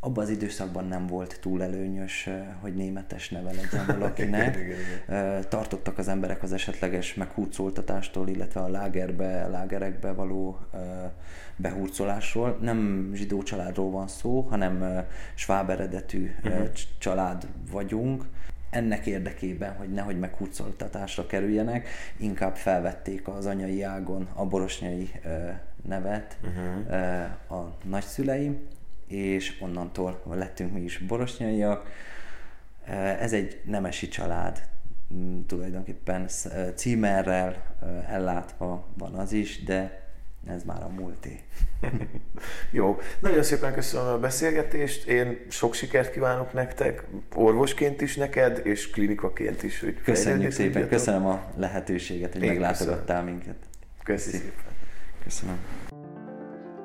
[0.00, 2.28] abban az időszakban nem volt túl előnyös,
[2.60, 4.58] hogy németes neve legyen valakinek.
[5.48, 10.58] Tartottak az emberek az esetleges meghúzoltatástól, illetve a lágerbe, lágerekbe való
[11.56, 12.58] behurcolásról.
[12.60, 16.68] Nem zsidó családról van szó, hanem sváb eredetű uh-huh.
[16.98, 18.24] család vagyunk.
[18.72, 25.10] Ennek érdekében, hogy nehogy meghurcoltatásra kerüljenek, inkább felvették az anyai ágon a borosnyai
[25.82, 27.60] nevet uh-huh.
[27.60, 28.66] a nagyszüleim,
[29.06, 31.88] és onnantól lettünk mi is borosnyaiak.
[33.20, 34.62] Ez egy nemesi család,
[35.46, 36.28] tulajdonképpen
[36.74, 37.76] címerrel
[38.08, 40.01] ellátva van az is, de
[40.46, 41.40] ez már a múlté.
[42.70, 48.90] Jó, nagyon szépen köszönöm a beszélgetést, én sok sikert kívánok nektek, orvosként is neked, és
[48.90, 49.80] klinikaként is.
[49.80, 50.90] Hogy Köszönjük szépen, tudjátok.
[50.90, 53.24] köszönöm a lehetőséget, hogy én meglátogattál köszönöm.
[53.24, 53.56] minket.
[54.02, 54.52] Köszönöm.
[55.24, 55.58] Köszönöm.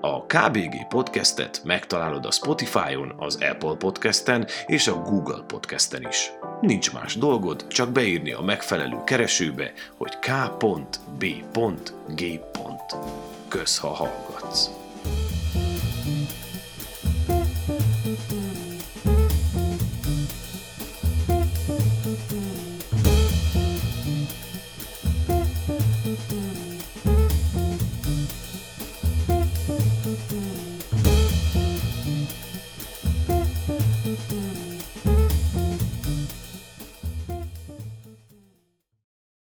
[0.02, 6.32] A KBG podcastet megtalálod a Spotify-on, az Apple podcasten és a Google podcasten is.
[6.62, 11.34] Nincs más dolgod, csak beírni a megfelelő keresőbe, hogy k.b.g.
[13.48, 14.70] Kösz, ha hallgatsz.